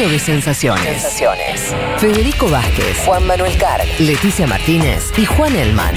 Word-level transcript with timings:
Mundo 0.00 0.14
de 0.14 0.18
Sensaciones. 0.18 1.02
Sensaciones. 1.02 1.74
Federico 1.98 2.48
Vázquez, 2.48 3.04
Juan 3.04 3.26
Manuel 3.26 3.54
Carg. 3.58 3.84
Leticia 3.98 4.46
Martínez 4.46 5.12
y 5.18 5.26
Juan 5.26 5.54
Elman. 5.54 5.94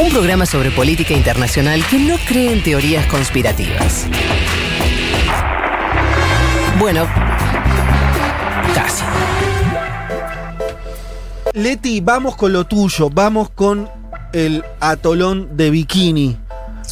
Un 0.00 0.08
programa 0.10 0.46
sobre 0.46 0.70
política 0.70 1.12
internacional 1.12 1.84
que 1.90 1.98
no 1.98 2.16
cree 2.26 2.54
en 2.54 2.62
teorías 2.62 3.04
conspirativas. 3.08 4.06
Bueno, 6.78 7.06
casi. 8.74 9.04
Leti, 11.52 12.00
vamos 12.00 12.34
con 12.34 12.54
lo 12.54 12.64
tuyo, 12.64 13.10
vamos 13.10 13.50
con 13.50 13.90
el 14.32 14.64
atolón 14.80 15.54
de 15.54 15.70
Bikini. 15.70 16.38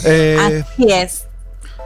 Eh, 0.05 0.63
Así 0.75 0.93
es. 0.93 1.26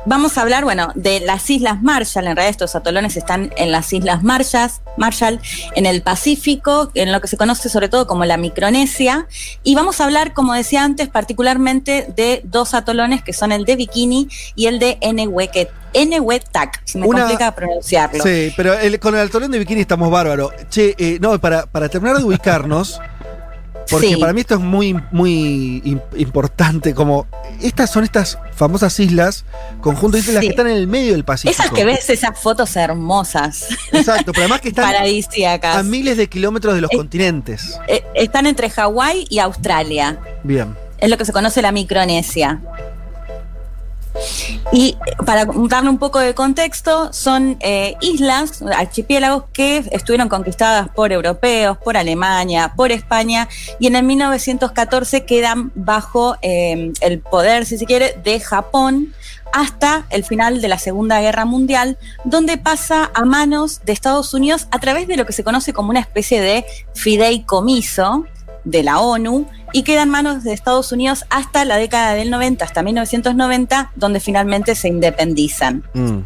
Vamos 0.06 0.38
a 0.38 0.42
hablar, 0.42 0.64
bueno, 0.64 0.92
de 0.94 1.20
las 1.20 1.48
Islas 1.50 1.82
Marshall. 1.82 2.26
En 2.26 2.34
realidad 2.34 2.48
estos 2.50 2.74
atolones 2.74 3.16
están 3.18 3.52
en 3.56 3.70
las 3.70 3.92
Islas 3.92 4.22
Marshall, 4.22 4.70
Marshall, 4.96 5.40
en 5.74 5.84
el 5.84 6.00
Pacífico, 6.02 6.90
en 6.94 7.12
lo 7.12 7.20
que 7.20 7.28
se 7.28 7.36
conoce 7.36 7.68
sobre 7.68 7.88
todo 7.90 8.06
como 8.06 8.24
la 8.24 8.38
Micronesia. 8.38 9.26
Y 9.62 9.74
vamos 9.74 10.00
a 10.00 10.04
hablar, 10.04 10.32
como 10.32 10.54
decía 10.54 10.84
antes, 10.84 11.08
particularmente 11.08 12.06
de 12.16 12.40
dos 12.44 12.72
atolones 12.72 13.22
que 13.22 13.34
son 13.34 13.52
el 13.52 13.64
de 13.66 13.76
Bikini 13.76 14.28
y 14.54 14.66
el 14.66 14.78
de 14.78 14.96
Enewetak. 15.02 15.68
Enewetak, 15.92 16.80
si 16.84 16.98
me 16.98 17.06
Una- 17.06 17.20
complica 17.22 17.54
pronunciarlo. 17.54 18.22
sí, 18.22 18.52
pero 18.56 18.74
el- 18.74 18.98
con 19.00 19.14
el 19.16 19.26
atolón 19.26 19.50
de 19.50 19.58
Bikini 19.58 19.80
estamos 19.82 20.10
bárbaro. 20.10 20.50
Che, 20.70 20.94
eh, 20.98 21.18
no, 21.20 21.38
para, 21.40 21.66
para 21.66 21.88
terminar 21.88 22.16
de 22.18 22.24
ubicarnos, 22.24 23.00
porque 23.90 24.08
Sí. 24.08 24.16
para 24.16 24.32
mí 24.32 24.40
esto 24.40 24.54
es 24.54 24.60
muy, 24.60 24.94
muy 25.10 25.82
im- 25.84 26.00
importante, 26.16 26.94
como 26.94 27.26
estas 27.60 27.90
son 27.90 28.04
estas 28.04 28.38
famosas 28.54 28.98
islas, 29.00 29.44
conjunto 29.80 30.16
de 30.16 30.20
islas 30.22 30.36
Sí. 30.40 30.46
que 30.46 30.50
están 30.50 30.66
en 30.68 30.76
el 30.76 30.86
medio 30.86 31.12
del 31.12 31.24
Pacífico. 31.24 31.62
Esas 31.62 31.72
que 31.74 31.84
ves, 31.84 32.08
esas 32.10 32.38
fotos 32.38 32.76
hermosas, 32.76 33.66
Exacto, 33.92 34.32
pero 34.32 34.42
además 34.44 34.60
que 34.60 34.68
están 34.70 34.84
paradisíacas. 34.92 35.76
a 35.76 35.82
miles 35.82 36.16
de 36.16 36.28
kilómetros 36.28 36.74
de 36.74 36.80
los 36.80 36.90
continentes. 36.90 37.78
Eh, 37.88 38.02
están 38.14 38.46
entre 38.46 38.70
Hawái 38.70 39.26
y 39.28 39.38
Australia. 39.38 40.18
Bien. 40.44 40.76
es 40.98 41.08
lo 41.08 41.16
que 41.16 41.24
se 41.24 41.32
conoce 41.32 41.62
la 41.62 41.72
Micronesia. 41.72 42.60
Y 44.72 44.96
para 45.26 45.46
darle 45.46 45.90
un 45.90 45.98
poco 45.98 46.20
de 46.20 46.34
contexto, 46.34 47.12
son 47.12 47.56
eh, 47.60 47.96
islas, 48.00 48.62
archipiélagos 48.62 49.44
que 49.52 49.78
estuvieron 49.90 50.28
conquistadas 50.28 50.88
por 50.90 51.12
europeos, 51.12 51.76
por 51.78 51.96
Alemania, 51.96 52.72
por 52.76 52.92
España, 52.92 53.48
y 53.80 53.88
en 53.88 53.96
el 53.96 54.04
1914 54.04 55.24
quedan 55.24 55.72
bajo 55.74 56.36
eh, 56.42 56.92
el 57.00 57.18
poder, 57.18 57.66
si 57.66 57.78
se 57.78 57.86
quiere, 57.86 58.16
de 58.22 58.38
Japón 58.38 59.12
hasta 59.52 60.06
el 60.10 60.24
final 60.24 60.60
de 60.60 60.68
la 60.68 60.78
Segunda 60.78 61.20
Guerra 61.20 61.44
Mundial, 61.44 61.98
donde 62.24 62.56
pasa 62.56 63.10
a 63.12 63.24
manos 63.24 63.80
de 63.84 63.92
Estados 63.92 64.32
Unidos 64.34 64.68
a 64.70 64.78
través 64.78 65.08
de 65.08 65.16
lo 65.16 65.26
que 65.26 65.32
se 65.32 65.42
conoce 65.42 65.72
como 65.72 65.90
una 65.90 65.98
especie 65.98 66.40
de 66.40 66.64
fideicomiso 66.94 68.26
de 68.64 68.82
la 68.82 69.00
ONU 69.00 69.46
y 69.72 69.82
queda 69.82 70.02
en 70.02 70.10
manos 70.10 70.44
de 70.44 70.52
Estados 70.52 70.92
Unidos 70.92 71.24
hasta 71.30 71.64
la 71.64 71.76
década 71.76 72.14
del 72.14 72.30
90, 72.30 72.64
hasta 72.64 72.82
1990, 72.82 73.92
donde 73.96 74.20
finalmente 74.20 74.74
se 74.74 74.88
independizan. 74.88 75.84
Mm. 75.94 76.18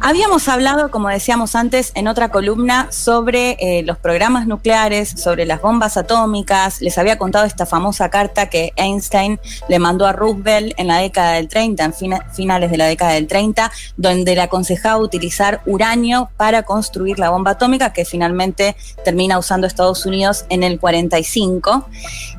Habíamos 0.00 0.48
hablado, 0.48 0.90
como 0.90 1.08
decíamos 1.08 1.54
antes, 1.54 1.92
en 1.94 2.06
otra 2.08 2.30
columna 2.30 2.88
sobre 2.92 3.56
eh, 3.60 3.82
los 3.82 3.96
programas 3.98 4.46
nucleares, 4.46 5.08
sobre 5.10 5.46
las 5.46 5.60
bombas 5.62 5.96
atómicas. 5.96 6.80
Les 6.80 6.98
había 6.98 7.16
contado 7.18 7.44
esta 7.46 7.66
famosa 7.66 8.10
carta 8.10 8.48
que 8.50 8.72
Einstein 8.76 9.40
le 9.68 9.78
mandó 9.78 10.06
a 10.06 10.12
Roosevelt 10.12 10.74
en 10.76 10.88
la 10.88 10.98
década 10.98 11.32
del 11.32 11.48
30, 11.48 11.84
en 11.84 11.94
fina- 11.94 12.26
finales 12.32 12.70
de 12.70 12.76
la 12.76 12.86
década 12.86 13.12
del 13.12 13.26
30, 13.26 13.70
donde 13.96 14.34
le 14.34 14.40
aconsejaba 14.42 14.98
utilizar 14.98 15.62
uranio 15.66 16.28
para 16.36 16.62
construir 16.64 17.18
la 17.18 17.30
bomba 17.30 17.52
atómica, 17.52 17.92
que 17.92 18.04
finalmente 18.04 18.76
termina 19.04 19.38
usando 19.38 19.66
Estados 19.66 20.04
Unidos 20.06 20.44
en 20.50 20.62
el 20.62 20.78
45. 20.78 21.88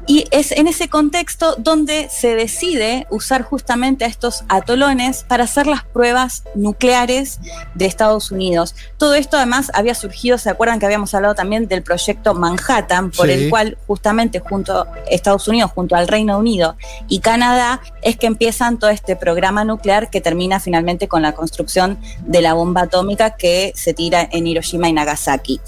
Y 0.07 0.25
es 0.31 0.53
en 0.53 0.67
ese 0.67 0.87
contexto 0.87 1.55
donde 1.57 2.07
se 2.09 2.33
decide 2.33 3.05
usar 3.09 3.41
justamente 3.43 4.05
a 4.05 4.07
estos 4.07 4.45
atolones 4.47 5.25
para 5.27 5.43
hacer 5.43 5.67
las 5.67 5.83
pruebas 5.83 6.43
nucleares 6.55 7.39
de 7.75 7.85
Estados 7.85 8.31
Unidos. 8.31 8.73
Todo 8.97 9.15
esto 9.15 9.35
además 9.35 9.69
había 9.73 9.93
surgido, 9.95 10.37
¿se 10.37 10.49
acuerdan 10.49 10.79
que 10.79 10.85
habíamos 10.85 11.13
hablado 11.13 11.35
también 11.35 11.67
del 11.67 11.83
proyecto 11.83 12.33
Manhattan, 12.33 13.11
por 13.11 13.27
Sí. 13.27 13.33
el 13.33 13.49
cual 13.49 13.77
justamente 13.85 14.39
junto 14.39 14.81
a 14.81 14.87
Estados 15.09 15.47
Unidos, 15.49 15.71
junto 15.75 15.95
al 15.95 16.07
Reino 16.07 16.37
Unido 16.37 16.77
y 17.09 17.19
Canadá, 17.19 17.81
es 18.01 18.15
que 18.15 18.27
empiezan 18.27 18.79
todo 18.79 18.89
este 18.89 19.17
programa 19.17 19.65
nuclear 19.65 20.09
que 20.09 20.21
termina 20.21 20.61
finalmente 20.61 21.09
con 21.09 21.21
la 21.21 21.33
construcción 21.33 21.99
de 22.21 22.41
la 22.41 22.53
bomba 22.53 22.83
atómica 22.83 23.35
que 23.35 23.73
se 23.75 23.93
tira 23.93 24.27
en 24.31 24.47
Hiroshima 24.47 24.87
y 24.87 24.93
Nagasaki. 24.93 25.59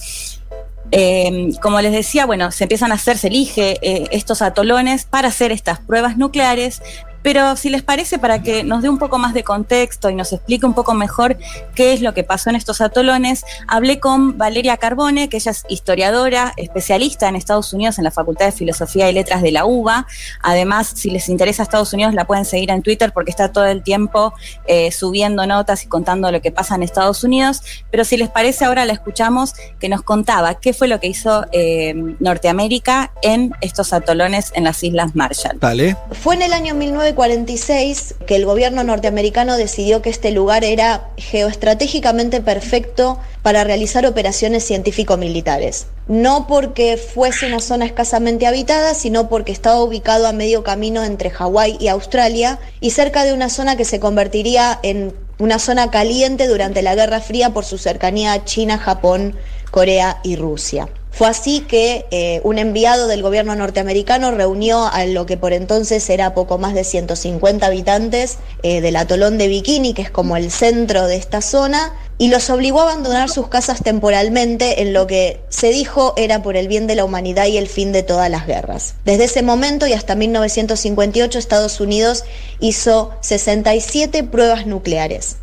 Eh, 0.91 1.51
como 1.61 1.81
les 1.81 1.91
decía, 1.91 2.25
bueno, 2.25 2.51
se 2.51 2.63
empiezan 2.63 2.91
a 2.91 2.95
hacer, 2.95 3.17
se 3.17 3.27
elige 3.27 3.77
eh, 3.81 4.07
estos 4.11 4.41
atolones 4.41 5.05
para 5.05 5.27
hacer 5.27 5.51
estas 5.51 5.79
pruebas 5.79 6.17
nucleares, 6.17 6.81
pero 7.21 7.55
si 7.55 7.69
les 7.69 7.83
parece, 7.83 8.19
para 8.19 8.41
que 8.41 8.63
nos 8.63 8.81
dé 8.81 8.89
un 8.89 8.97
poco 8.97 9.17
más 9.17 9.33
de 9.33 9.43
contexto 9.43 10.09
y 10.09 10.15
nos 10.15 10.31
explique 10.33 10.65
un 10.65 10.73
poco 10.73 10.93
mejor 10.93 11.37
qué 11.75 11.93
es 11.93 12.01
lo 12.01 12.13
que 12.13 12.23
pasó 12.23 12.49
en 12.49 12.55
estos 12.55 12.81
atolones, 12.81 13.43
hablé 13.67 13.99
con 13.99 14.37
Valeria 14.37 14.77
Carbone, 14.77 15.29
que 15.29 15.37
ella 15.37 15.51
es 15.51 15.65
historiadora, 15.69 16.53
especialista 16.57 17.27
en 17.27 17.35
Estados 17.35 17.73
Unidos 17.73 17.97
en 17.97 18.03
la 18.03 18.11
Facultad 18.11 18.45
de 18.45 18.51
Filosofía 18.51 19.09
y 19.09 19.13
Letras 19.13 19.41
de 19.41 19.51
la 19.51 19.65
UBA. 19.65 20.07
Además, 20.41 20.93
si 20.95 21.09
les 21.09 21.29
interesa 21.29 21.63
Estados 21.63 21.93
Unidos, 21.93 22.13
la 22.13 22.25
pueden 22.25 22.45
seguir 22.45 22.71
en 22.71 22.81
Twitter 22.81 23.11
porque 23.13 23.31
está 23.31 23.51
todo 23.51 23.65
el 23.65 23.83
tiempo 23.83 24.33
eh, 24.67 24.91
subiendo 24.91 25.45
notas 25.45 25.83
y 25.83 25.87
contando 25.87 26.31
lo 26.31 26.41
que 26.41 26.51
pasa 26.51 26.75
en 26.75 26.83
Estados 26.83 27.23
Unidos. 27.23 27.61
Pero 27.91 28.03
si 28.03 28.17
les 28.17 28.29
parece, 28.29 28.65
ahora 28.65 28.85
la 28.85 28.93
escuchamos 28.93 29.53
que 29.79 29.89
nos 29.89 30.01
contaba 30.01 30.55
qué 30.55 30.73
fue 30.73 30.87
lo 30.87 30.99
que 30.99 31.07
hizo 31.07 31.45
eh, 31.51 31.93
Norteamérica 32.19 33.11
en 33.21 33.53
estos 33.61 33.93
atolones 33.93 34.51
en 34.55 34.63
las 34.63 34.83
Islas 34.83 35.15
Marshall. 35.15 35.59
Dale. 35.59 35.97
Fue 36.11 36.35
en 36.35 36.41
el 36.41 36.53
año 36.53 36.75
1946 37.13 38.15
que 38.25 38.35
el 38.35 38.45
gobierno 38.45 38.83
norteamericano 38.83 39.57
decidió 39.57 40.01
que 40.01 40.09
este 40.09 40.31
lugar 40.31 40.63
era 40.63 41.09
geoestratégicamente 41.17 42.41
perfecto 42.41 43.19
para 43.41 43.63
realizar 43.63 44.05
operaciones 44.05 44.63
científico-militares. 44.65 45.87
No 46.07 46.47
porque 46.47 46.97
fuese 46.97 47.47
una 47.47 47.59
zona 47.59 47.85
escasamente 47.85 48.47
habitada, 48.47 48.93
sino 48.93 49.29
porque 49.29 49.51
estaba 49.51 49.81
ubicado 49.81 50.27
a 50.27 50.33
medio 50.33 50.63
camino 50.63 51.03
entre 51.03 51.29
Hawái 51.29 51.77
y 51.79 51.87
Australia 51.87 52.59
y 52.79 52.91
cerca 52.91 53.23
de 53.23 53.33
una 53.33 53.49
zona 53.49 53.75
que 53.75 53.85
se 53.85 53.99
convertiría 53.99 54.79
en 54.83 55.13
una 55.39 55.59
zona 55.59 55.89
caliente 55.89 56.47
durante 56.47 56.81
la 56.81 56.95
Guerra 56.95 57.21
Fría 57.21 57.51
por 57.51 57.65
su 57.65 57.77
cercanía 57.77 58.33
a 58.33 58.43
China, 58.43 58.77
Japón, 58.77 59.35
Corea 59.71 60.19
y 60.23 60.35
Rusia. 60.35 60.89
Fue 61.11 61.27
así 61.27 61.61
que 61.61 62.05
eh, 62.11 62.39
un 62.43 62.59
enviado 62.59 63.07
del 63.07 63.21
gobierno 63.23 63.55
norteamericano 63.55 64.31
reunió 64.31 64.85
a 64.85 65.05
lo 65.05 65.25
que 65.25 65.37
por 65.37 65.53
entonces 65.53 66.07
era 66.09 66.33
poco 66.33 66.57
más 66.59 66.73
de 66.75 66.83
150 66.83 67.65
habitantes 67.65 68.37
eh, 68.63 68.79
del 68.79 68.95
atolón 68.95 69.37
de 69.37 69.47
Bikini, 69.47 69.93
que 69.93 70.03
es 70.03 70.11
como 70.11 70.37
el 70.37 70.49
centro 70.51 71.07
de 71.07 71.15
esta 71.17 71.41
zona, 71.41 71.93
y 72.19 72.29
los 72.29 72.49
obligó 72.49 72.81
a 72.81 72.83
abandonar 72.91 73.29
sus 73.29 73.47
casas 73.47 73.81
temporalmente 73.81 74.81
en 74.81 74.93
lo 74.93 75.07
que 75.07 75.41
se 75.49 75.69
dijo 75.71 76.13
era 76.15 76.41
por 76.43 76.55
el 76.55 76.67
bien 76.67 76.85
de 76.85 76.95
la 76.95 77.05
humanidad 77.05 77.47
y 77.47 77.57
el 77.57 77.67
fin 77.67 77.91
de 77.91 78.03
todas 78.03 78.29
las 78.29 78.45
guerras. 78.45 78.93
Desde 79.03 79.23
ese 79.25 79.41
momento 79.41 79.87
y 79.87 79.93
hasta 79.93 80.15
1958 80.15 81.39
Estados 81.39 81.79
Unidos 81.81 82.23
hizo 82.59 83.11
67 83.21 84.23
pruebas 84.25 84.67
nucleares. 84.67 85.37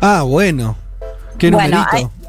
Ah, 0.00 0.22
bueno. 0.26 0.76
Qué 1.38 1.50
Bueno, 1.50 1.68
numerito. 1.68 1.96
hay- 1.96 2.19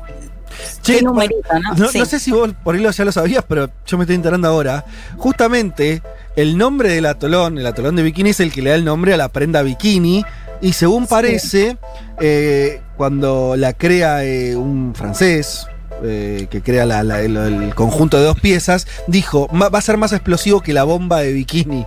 Che, 0.81 0.97
qué 0.97 1.01
numerito, 1.01 1.41
¿no? 1.53 1.75
No, 1.75 1.87
Sí. 1.89 1.99
no 1.99 2.05
sé 2.05 2.19
si 2.19 2.31
vos 2.31 2.49
por 2.63 2.75
ahí 2.75 2.85
ya 2.91 3.05
lo 3.05 3.11
sabías, 3.11 3.43
pero 3.47 3.69
yo 3.85 3.97
me 3.97 4.03
estoy 4.03 4.15
enterando 4.15 4.47
ahora. 4.47 4.85
Justamente, 5.17 6.01
el 6.35 6.57
nombre 6.57 6.89
del 6.93 7.05
atolón, 7.05 7.57
el 7.57 7.65
atolón 7.67 7.95
de 7.95 8.03
bikini, 8.03 8.31
es 8.31 8.39
el 8.39 8.51
que 8.51 8.61
le 8.61 8.71
da 8.71 8.75
el 8.75 8.83
nombre 8.85 9.13
a 9.13 9.17
la 9.17 9.29
prenda 9.29 9.61
bikini. 9.61 10.25
Y 10.61 10.73
según 10.73 11.07
parece, 11.07 11.77
eh, 12.19 12.81
cuando 12.97 13.55
la 13.57 13.73
crea 13.73 14.23
eh, 14.23 14.55
un 14.55 14.93
francés, 14.95 15.65
eh, 16.03 16.47
que 16.49 16.61
crea 16.61 16.85
la- 16.85 17.03
la- 17.03 17.21
el, 17.21 17.37
el 17.37 17.75
conjunto 17.75 18.17
de 18.17 18.23
dos 18.25 18.39
piezas, 18.39 18.87
dijo, 19.07 19.47
"Ma- 19.51 19.69
va 19.69 19.79
a 19.79 19.81
ser 19.81 19.97
más 19.97 20.11
explosivo 20.13 20.61
que 20.61 20.73
la 20.73 20.83
bomba 20.83 21.19
de 21.21 21.31
bikini. 21.33 21.85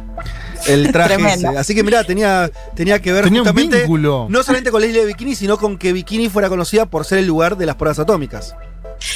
El 0.67 0.91
traje 0.93 1.17
ese. 1.35 1.47
Así 1.49 1.75
que 1.75 1.83
mirá, 1.83 2.05
tenía, 2.05 2.51
tenía 2.75 3.01
que 3.03 3.13
ver 3.13 3.25
Tenía 3.25 3.43
un 3.43 3.47
justamente 3.47 3.79
vínculo. 3.81 4.27
no 4.31 4.43
solamente 4.43 4.71
con 4.71 4.81
la 4.81 4.87
isla 4.87 5.01
de 5.01 5.07
Bikini, 5.07 5.35
sino 5.35 5.59
con 5.59 5.77
que 5.77 5.93
Bikini 5.93 6.29
fuera 6.31 6.49
conocida 6.49 6.87
por 6.87 7.05
ser 7.05 7.19
el 7.19 7.27
lugar 7.27 7.57
de 7.59 7.67
las 7.67 7.75
pruebas 7.77 7.99
atómicas. 7.99 8.57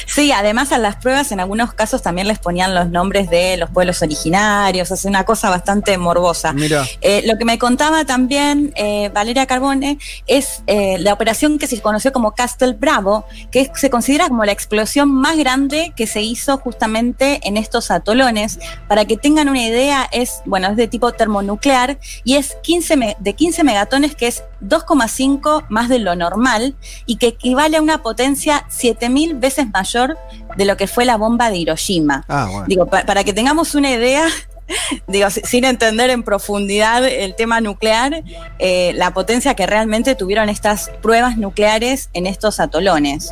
Sí, 0.05 0.31
además 0.31 0.71
a 0.71 0.77
las 0.77 0.95
pruebas 0.97 1.31
en 1.31 1.39
algunos 1.39 1.73
casos 1.73 2.01
también 2.01 2.27
les 2.27 2.39
ponían 2.39 2.73
los 2.75 2.89
nombres 2.89 3.29
de 3.29 3.57
los 3.57 3.69
pueblos 3.69 4.01
originarios, 4.01 4.91
es 4.91 5.05
una 5.05 5.23
cosa 5.25 5.49
bastante 5.49 5.97
morbosa. 5.97 6.53
Mira. 6.53 6.85
Eh, 7.01 7.23
lo 7.25 7.37
que 7.37 7.45
me 7.45 7.57
contaba 7.59 8.05
también 8.05 8.71
eh, 8.75 9.09
Valeria 9.13 9.45
Carbone 9.45 9.97
es 10.27 10.63
eh, 10.67 10.97
la 10.99 11.13
operación 11.13 11.57
que 11.59 11.67
se 11.67 11.79
conoció 11.81 12.11
como 12.11 12.33
Castle 12.33 12.73
Bravo, 12.73 13.25
que 13.51 13.61
es- 13.61 13.69
se 13.75 13.89
considera 13.89 14.27
como 14.27 14.45
la 14.45 14.51
explosión 14.51 15.11
más 15.11 15.37
grande 15.37 15.93
que 15.95 16.07
se 16.07 16.21
hizo 16.21 16.57
justamente 16.57 17.39
en 17.43 17.57
estos 17.57 17.91
atolones. 17.91 18.59
Para 18.87 19.05
que 19.05 19.17
tengan 19.17 19.49
una 19.49 19.63
idea, 19.65 20.07
es, 20.11 20.41
bueno, 20.45 20.67
es 20.69 20.75
de 20.77 20.87
tipo 20.87 21.11
termonuclear 21.11 21.97
y 22.23 22.35
es 22.35 22.55
15 22.63 22.97
me- 22.97 23.15
de 23.19 23.33
15 23.33 23.63
megatones, 23.63 24.15
que 24.15 24.27
es 24.27 24.43
2,5 24.61 25.65
más 25.69 25.89
de 25.89 25.99
lo 25.99 26.15
normal 26.15 26.75
y 27.05 27.17
que 27.17 27.27
equivale 27.27 27.77
a 27.77 27.81
una 27.81 28.01
potencia 28.01 28.65
7000 28.69 29.35
veces 29.35 29.67
mayor 29.79 30.17
de 30.57 30.65
lo 30.65 30.75
que 30.77 30.87
fue 30.87 31.05
la 31.05 31.15
bomba 31.17 31.49
de 31.49 31.57
Hiroshima. 31.57 32.23
Ah, 32.27 32.47
bueno. 32.51 32.65
Digo, 32.67 32.85
pa- 32.87 33.05
para 33.05 33.23
que 33.23 33.33
tengamos 33.33 33.75
una 33.75 33.89
idea, 33.91 34.25
digo, 35.07 35.29
si- 35.29 35.41
sin 35.41 35.63
entender 35.65 36.09
en 36.09 36.23
profundidad 36.23 37.05
el 37.05 37.35
tema 37.35 37.61
nuclear, 37.61 38.23
eh, 38.59 38.91
la 38.95 39.13
potencia 39.13 39.53
que 39.55 39.65
realmente 39.65 40.15
tuvieron 40.15 40.49
estas 40.49 40.89
pruebas 41.01 41.37
nucleares 41.37 42.09
en 42.13 42.27
estos 42.27 42.59
atolones. 42.59 43.31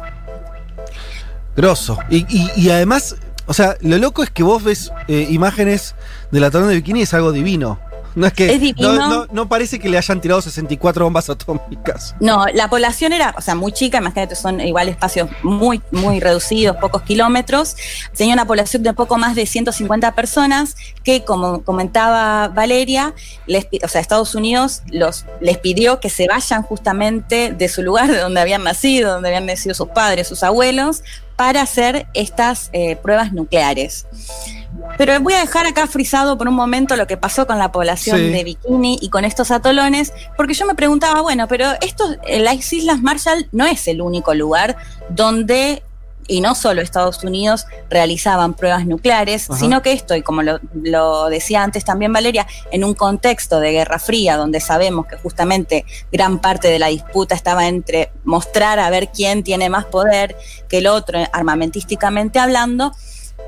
Grosso. 1.56 1.98
Y, 2.10 2.26
y- 2.30 2.52
y 2.56 2.70
además, 2.70 3.16
o 3.48 3.54
sea, 3.54 3.76
lo 3.82 3.98
loco 3.98 4.24
es 4.24 4.30
que 4.30 4.44
vos 4.44 4.64
ves 4.64 4.92
eh, 5.08 5.28
imágenes 5.30 5.96
del 6.32 6.44
atolón 6.44 6.70
de 6.70 6.76
bikini 6.76 7.00
y 7.00 7.04
es 7.04 7.14
algo 7.14 7.32
divino. 7.32 7.80
No 8.18 8.26
es 8.28 8.34
que. 8.34 8.52
Es 8.52 8.60
divino. 8.60 8.94
No, 8.94 9.10
no- 9.10 9.28
no 9.32 9.48
parece 9.48 9.78
que 9.80 9.90
le 9.90 9.98
hayan 9.98 10.20
tirado 10.20 10.42
64 10.42 11.06
bombas 11.06 11.30
atómicas. 11.30 12.16
No, 12.20 12.46
la 12.54 12.68
población 12.70 13.14
era, 13.14 13.34
o 13.38 13.42
sea, 13.42 13.54
muy 13.54 13.72
chica, 13.72 14.00
imagínate, 14.00 14.36
son 14.36 14.60
igual 14.60 14.90
espacios 14.90 15.30
muy, 15.44 15.82
muy 15.92 16.20
reducidos, 16.20 16.76
pocos 16.78 17.04
kilómetros. 17.04 17.76
Tenía 18.16 18.34
una 18.34 18.46
población 18.46 18.82
de 18.82 18.94
poco 18.94 19.18
más 19.18 19.36
de 19.36 19.46
150 19.46 20.16
personas 20.16 20.76
que, 21.04 21.24
como 21.24 21.62
comentaba 21.64 22.48
Valeria, 22.48 23.14
les, 23.46 23.66
pi- 23.66 23.80
o 23.84 23.88
sea, 23.88 24.02
Estados 24.02 24.34
Unidos 24.34 24.82
los, 24.92 25.26
les 25.40 25.60
pidió 25.60 26.00
que 26.00 26.10
se 26.10 26.28
vayan 26.28 26.64
justamente 26.64 27.54
de 27.54 27.70
su 27.70 27.84
lugar, 27.84 28.12
de 28.12 28.18
donde 28.18 28.42
habían 28.42 28.64
nacido, 28.64 29.14
donde 29.14 29.30
habían 29.30 29.46
nacido 29.46 29.76
sus 29.76 29.90
padres, 29.90 30.28
sus 30.28 30.42
abuelos, 30.42 31.04
para 31.36 31.62
hacer 31.62 32.08
estas 32.16 32.72
eh, 32.74 32.96
pruebas 32.96 33.32
nucleares. 33.32 34.08
Pero 34.98 35.20
voy 35.22 35.34
a 35.34 35.40
dejar 35.40 35.66
acá 35.66 35.88
frisado 35.88 36.38
por 36.38 36.48
un 36.48 36.56
momento 36.56 36.96
lo 36.96 37.08
que 37.08 37.18
pasó 37.18 37.46
con 37.48 37.58
la 37.60 37.72
población 37.72 38.18
Sí. 38.18 38.30
de 38.30 38.44
Bikini 38.44 38.98
y 39.02 39.10
con 39.10 39.26
estos 39.26 39.52
atolones, 39.52 40.14
porque 40.36 40.54
yo 40.54 40.66
me 40.66 40.76
preguntaba, 40.76 41.22
bueno, 41.22 41.48
pero 41.48 41.68
estos, 41.82 42.18
eh, 42.28 42.40
las 42.40 42.72
Islas 42.74 43.02
Marshall 43.02 43.48
no 43.52 43.66
es 43.66 43.88
el 43.88 44.02
único 44.02 44.34
lugar 44.34 44.78
donde, 45.10 45.84
y 46.28 46.42
no 46.42 46.56
solo 46.56 46.82
Estados 46.82 47.24
Unidos, 47.24 47.66
realizaban 47.90 48.54
pruebas 48.54 48.86
nucleares, 48.86 49.50
Ajá. 49.50 49.60
sino 49.60 49.82
que 49.82 49.94
esto, 49.94 50.16
y 50.16 50.22
como 50.24 50.42
lo, 50.44 50.60
lo 50.74 51.30
decía 51.30 51.64
antes 51.64 51.86
también 51.86 52.12
Valeria, 52.12 52.46
en 52.72 52.84
un 52.84 52.94
contexto 52.94 53.60
de 53.60 53.72
Guerra 53.72 54.00
Fría, 54.00 54.36
donde 54.38 54.60
sabemos 54.60 55.06
que 55.08 55.16
justamente 55.18 55.86
gran 56.12 56.40
parte 56.40 56.68
de 56.68 56.80
la 56.80 56.88
disputa 56.88 57.34
estaba 57.36 57.68
entre 57.68 58.12
mostrar 58.26 58.80
a 58.80 58.90
ver 58.90 59.10
quién 59.14 59.44
tiene 59.44 59.70
más 59.70 59.86
poder 59.86 60.36
que 60.68 60.80
el 60.80 60.88
otro, 60.88 61.20
armamentísticamente 61.32 62.40
hablando, 62.40 62.92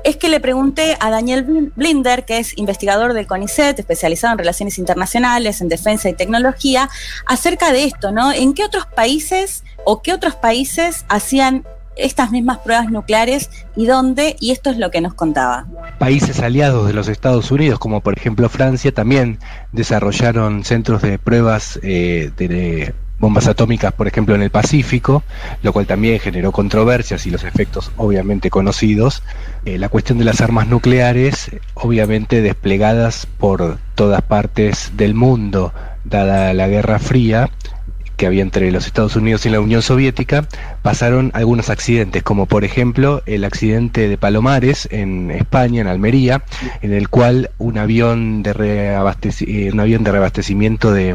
es 0.04 0.16
que 0.16 0.28
le 0.28 0.40
pregunté 0.40 0.96
a 1.00 1.10
Daniel 1.10 1.44
Blin- 1.44 1.72
Blinder, 1.76 2.24
que 2.24 2.38
es 2.38 2.56
investigador 2.56 3.12
del 3.12 3.26
CONICET, 3.26 3.78
especializado 3.78 4.32
en 4.32 4.38
relaciones 4.38 4.78
internacionales, 4.78 5.60
en 5.60 5.68
defensa 5.68 6.08
y 6.08 6.14
tecnología, 6.14 6.88
acerca 7.26 7.72
de 7.72 7.84
esto, 7.84 8.10
¿no? 8.12 8.32
¿En 8.32 8.54
qué 8.54 8.64
otros 8.64 8.86
países 8.86 9.64
o 9.84 10.02
qué 10.02 10.12
otros 10.12 10.34
países 10.34 11.04
hacían 11.08 11.64
estas 11.96 12.30
mismas 12.30 12.58
pruebas 12.58 12.90
nucleares 12.90 13.50
y 13.76 13.84
dónde? 13.86 14.36
Y 14.40 14.52
esto 14.52 14.70
es 14.70 14.78
lo 14.78 14.90
que 14.90 15.00
nos 15.00 15.12
contaba. 15.14 15.66
Países 15.98 16.40
aliados 16.40 16.86
de 16.86 16.94
los 16.94 17.08
Estados 17.08 17.50
Unidos, 17.50 17.78
como 17.78 18.00
por 18.00 18.16
ejemplo 18.16 18.48
Francia, 18.48 18.92
también 18.92 19.38
desarrollaron 19.72 20.64
centros 20.64 21.02
de 21.02 21.18
pruebas 21.18 21.78
eh, 21.82 22.30
de 22.36 22.94
bombas 23.20 23.46
atómicas, 23.46 23.92
por 23.92 24.08
ejemplo, 24.08 24.34
en 24.34 24.42
el 24.42 24.50
Pacífico, 24.50 25.22
lo 25.62 25.72
cual 25.72 25.86
también 25.86 26.18
generó 26.18 26.50
controversias 26.52 27.26
y 27.26 27.30
los 27.30 27.44
efectos 27.44 27.92
obviamente 27.96 28.50
conocidos. 28.50 29.22
Eh, 29.66 29.78
la 29.78 29.90
cuestión 29.90 30.18
de 30.18 30.24
las 30.24 30.40
armas 30.40 30.66
nucleares, 30.66 31.50
obviamente 31.74 32.40
desplegadas 32.40 33.26
por 33.26 33.78
todas 33.94 34.22
partes 34.22 34.92
del 34.96 35.14
mundo, 35.14 35.72
dada 36.04 36.54
la 36.54 36.66
Guerra 36.66 36.98
Fría, 36.98 37.50
que 38.16 38.26
había 38.26 38.42
entre 38.42 38.70
los 38.70 38.84
Estados 38.86 39.16
Unidos 39.16 39.46
y 39.46 39.48
la 39.48 39.60
Unión 39.60 39.80
Soviética, 39.80 40.46
pasaron 40.82 41.30
algunos 41.32 41.70
accidentes, 41.70 42.22
como 42.22 42.44
por 42.44 42.64
ejemplo 42.64 43.22
el 43.24 43.44
accidente 43.44 44.08
de 44.10 44.18
Palomares 44.18 44.88
en 44.90 45.30
España, 45.30 45.80
en 45.80 45.86
Almería, 45.86 46.42
en 46.82 46.92
el 46.92 47.08
cual 47.08 47.50
un 47.56 47.78
avión 47.78 48.42
de, 48.42 48.54
reabasteci- 48.54 49.48
eh, 49.48 49.70
un 49.72 49.80
avión 49.80 50.04
de 50.04 50.12
reabastecimiento 50.12 50.92
de, 50.92 51.14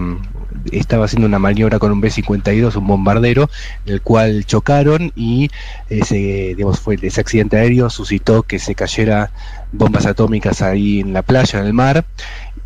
estaba 0.72 1.06
haciendo 1.06 1.28
una 1.28 1.40
maniobra 1.40 1.80
con 1.80 1.92
un 1.92 2.02
B-52, 2.02 2.76
un 2.76 2.88
bombardero, 2.88 3.50
en 3.86 3.94
el 3.94 4.02
cual 4.02 4.46
chocaron 4.46 5.12
y 5.16 5.50
ese, 5.90 6.56
fue, 6.82 6.98
ese 7.02 7.22
accidente 7.22 7.58
aéreo 7.58 7.90
suscitó 7.90 8.44
que 8.44 8.60
se 8.60 8.76
cayera 8.76 9.32
bombas 9.72 10.06
atómicas 10.06 10.62
ahí 10.62 11.00
en 11.00 11.14
la 11.14 11.22
playa, 11.22 11.60
en 11.60 11.66
el 11.66 11.74
mar, 11.74 12.06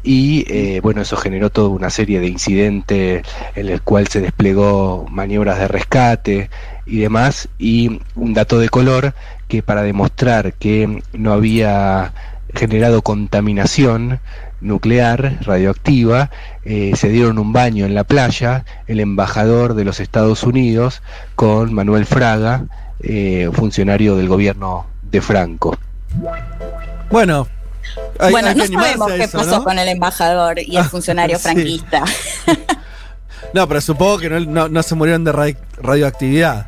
y 0.04 0.46
eh, 0.48 0.80
bueno, 0.82 1.02
eso 1.02 1.18
generó 1.18 1.50
toda 1.50 1.70
una 1.70 1.90
serie 1.90 2.20
de 2.20 2.28
incidentes 2.28 3.24
en 3.56 3.70
el 3.70 3.82
cual 3.82 4.08
se 4.08 4.22
desplegó 4.22 5.06
maniobras 5.10 5.60
de 5.60 5.68
rescate 5.68 6.50
y 6.86 7.00
demás, 7.00 7.50
y 7.58 8.00
un 8.16 8.34
dato 8.34 8.60
de 8.60 8.70
color 8.70 9.14
que 9.48 9.62
para 9.64 9.82
demostrar 9.82 10.54
que 10.54 11.02
no 11.14 11.34
había 11.34 12.14
generado 12.54 13.02
contaminación 13.02 14.20
nuclear 14.62 15.38
radioactiva, 15.42 16.30
eh, 16.66 16.94
se 16.96 17.10
dieron 17.10 17.40
un 17.40 17.54
baño 17.54 17.86
en 17.86 17.96
la 17.96 18.04
playa 18.04 18.66
el 18.88 19.00
embajador 19.00 19.74
de 19.74 19.86
los 19.86 20.00
Estados 20.00 20.44
Unidos 20.44 21.02
con 21.36 21.74
Manuel 21.74 22.06
Fraga, 22.06 22.66
eh, 23.02 23.50
funcionario 23.54 24.16
del 24.16 24.28
gobierno 24.28 24.86
de 25.04 25.22
Franco. 25.22 25.78
Bueno. 27.10 27.48
hay- 28.20 28.32
bueno, 28.32 28.50
hay 28.50 28.56
que 28.56 28.70
no 28.70 28.82
sabemos 28.82 29.12
qué 29.14 29.28
pasó 29.28 29.58
¿no? 29.60 29.64
con 29.64 29.80
el 29.80 29.88
embajador 29.88 30.60
y 30.60 30.78
el 30.78 30.84
funcionario 30.86 31.38
Sí. 31.40 31.44
franquista. 31.44 32.04
No, 33.54 33.68
pero 33.68 33.82
supongo 33.82 34.20
que 34.20 34.30
no, 34.30 34.40
no- 34.42 34.70
no 34.70 34.84
se 34.84 34.96
murieron 34.96 35.24
de 35.24 35.32
radi- 35.34 35.58
radioactividad. 35.82 36.68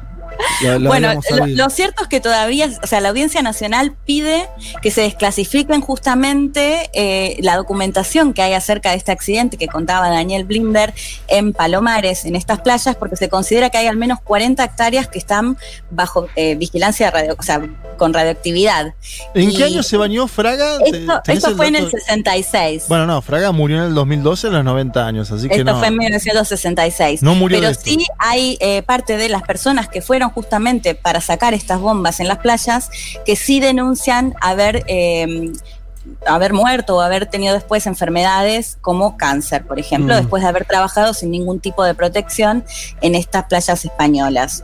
Lo- 0.64 0.80
lo 0.80 0.90
bueno, 0.90 1.14
lo, 1.48 1.70
cierto 1.70 2.04
es 2.04 2.08
que 2.10 2.20
todavía, 2.20 2.70
o 2.84 2.88
sea, 2.88 3.02
la 3.02 3.10
Audiencia 3.10 3.42
Nacional 3.42 3.94
pide 4.06 4.48
que 4.82 4.92
se 4.92 5.02
desclasifiquen 5.02 5.82
justamente 5.82 6.90
eh, 6.94 7.38
la 7.42 7.56
documentación 7.58 8.34
que 8.34 8.42
hay 8.42 8.54
acerca 8.54 8.92
de 8.92 8.98
este 8.98 9.12
accidente 9.12 9.58
que 9.58 9.68
contaba 9.68 10.10
Daniel 10.10 10.44
Blinder 10.46 10.94
en 11.28 11.54
Palomares, 11.54 12.26
en 12.26 12.36
estas 12.36 12.60
playas, 12.62 12.96
porque 12.96 13.16
se 13.16 13.30
considera 13.30 13.70
que 13.70 13.78
hay 13.78 13.88
al 13.88 13.98
menos 13.98 14.20
40 14.22 14.64
hectáreas 14.64 15.08
que 15.08 15.18
están 15.20 15.58
bajo 15.90 16.28
eh, 16.36 16.56
vigilancia 16.56 17.10
radio, 17.12 17.36
o 17.38 17.44
sea, 17.44 17.62
con 17.98 18.14
radioactividad. 18.14 18.94
¿En 19.34 19.50
Y 19.52 19.56
qué 19.56 19.64
año 19.66 19.84
se 19.84 19.98
bañó 19.98 20.28
Fraga? 20.28 20.78
¿Te- 20.80 20.90
Esto, 21.00 21.22
esto 21.28 21.56
fue 21.56 21.68
en 21.68 21.76
el 21.76 21.86
dato? 21.86 21.98
66. 21.98 22.86
Bueno, 22.88 23.06
no, 23.08 23.22
Fraga 23.22 23.52
murió 23.52 23.78
en 23.78 23.84
el 23.84 23.94
2012 23.94 24.48
a 24.48 24.50
los 24.52 24.64
90 24.66 25.06
años, 25.08 25.32
así 25.32 25.48
que 25.48 25.56
Esto 25.56 25.74
no. 25.74 25.80
fue 25.80 25.88
en 25.88 25.98
1966. 25.98 27.24
No 27.24 27.36
murió 27.36 27.58
Pero 27.58 27.68
de 27.68 27.72
esto. 27.74 27.84
sí 27.90 28.06
hay 28.18 28.58
eh, 28.60 28.82
parte 28.84 29.18
de 29.18 29.30
las 29.30 29.44
personas 29.44 29.88
que 29.88 30.02
fueron 30.02 30.30
justamente 30.30 30.51
para 30.96 31.22
sacar 31.22 31.54
estas 31.54 31.80
bombas 31.80 32.20
en 32.20 32.28
las 32.28 32.40
playas 32.40 32.90
que 33.26 33.36
sí 33.36 33.60
denuncian 33.60 34.36
haber, 34.42 34.84
eh, 34.88 35.52
haber 36.26 36.54
muerto 36.54 36.98
o 36.98 37.02
haber 37.02 37.28
tenido 37.28 37.54
después 37.54 37.86
enfermedades 37.88 38.78
como 38.82 39.18
cáncer, 39.18 39.66
por 39.66 39.80
ejemplo, 39.80 40.16
Mm. 40.16 40.18
después 40.18 40.44
de 40.44 40.50
haber 40.50 40.66
trabajado 40.66 41.14
sin 41.14 41.32
ningún 41.32 41.60
tipo 41.60 41.84
de 41.84 41.94
protección 41.94 42.64
en 43.02 43.16
estas 43.16 43.46
playas 43.46 43.86
españolas. 43.86 44.64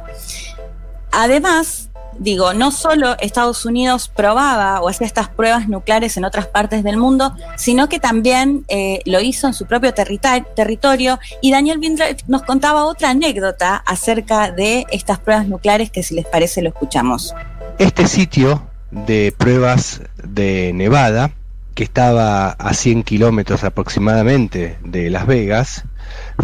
Además, 1.12 1.87
digo, 2.20 2.54
no 2.54 2.72
solo 2.72 3.16
Estados 3.20 3.66
Unidos 3.66 4.10
probaba 4.14 4.82
o 4.82 4.90
hacía 4.90 5.08
estas 5.08 5.30
pruebas 5.30 5.68
nucleares 5.68 6.18
en 6.18 6.26
otras 6.26 6.48
partes 6.48 6.84
del 6.84 6.98
mundo, 6.98 7.36
sino 7.56 7.90
que 7.90 8.00
también 8.00 8.66
eh, 8.68 9.00
lo 9.06 9.20
hizo 9.20 9.48
en 9.48 9.54
su 9.54 9.66
propio 9.66 9.94
territorio. 9.94 11.20
Y 11.42 11.52
Daniel 11.52 11.80
Binder 11.80 12.18
nos 12.28 12.44
contaba 12.44 12.86
otra 12.86 13.12
anécdota 13.12 13.76
acerca 13.86 14.52
de 14.52 14.86
estas 14.92 15.20
pruebas 15.20 15.48
nucleares 15.48 15.92
que 15.92 16.04
si 16.04 16.16
les 16.16 16.26
parece 16.26 16.62
lo 16.62 16.70
escuchamos. 16.70 17.34
Este 17.78 18.08
sitio 18.08 18.68
de 18.92 19.34
pruebas 19.38 20.02
de 20.24 20.72
Nevada, 20.74 21.32
que 21.76 21.84
estaba 21.84 22.50
a 22.50 22.74
100 22.74 23.04
kilómetros 23.04 23.64
aproximadamente 23.64 24.78
de 24.84 25.10
Las 25.10 25.28
Vegas, 25.28 25.84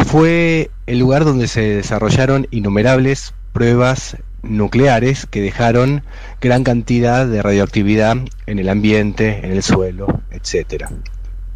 fue 0.06 0.70
el 0.86 0.98
lugar 0.98 1.24
donde 1.24 1.48
se 1.48 1.62
desarrollaron 1.62 2.46
innumerables 2.50 3.34
pruebas 3.52 4.16
nucleares 4.44 5.26
que 5.26 5.40
dejaron 5.40 6.02
gran 6.40 6.64
cantidad 6.64 7.26
de 7.26 7.42
radioactividad 7.42 8.16
en 8.46 8.58
el 8.58 8.68
ambiente, 8.68 9.40
en 9.44 9.52
el 9.52 9.62
suelo, 9.62 10.22
etc. 10.30 10.86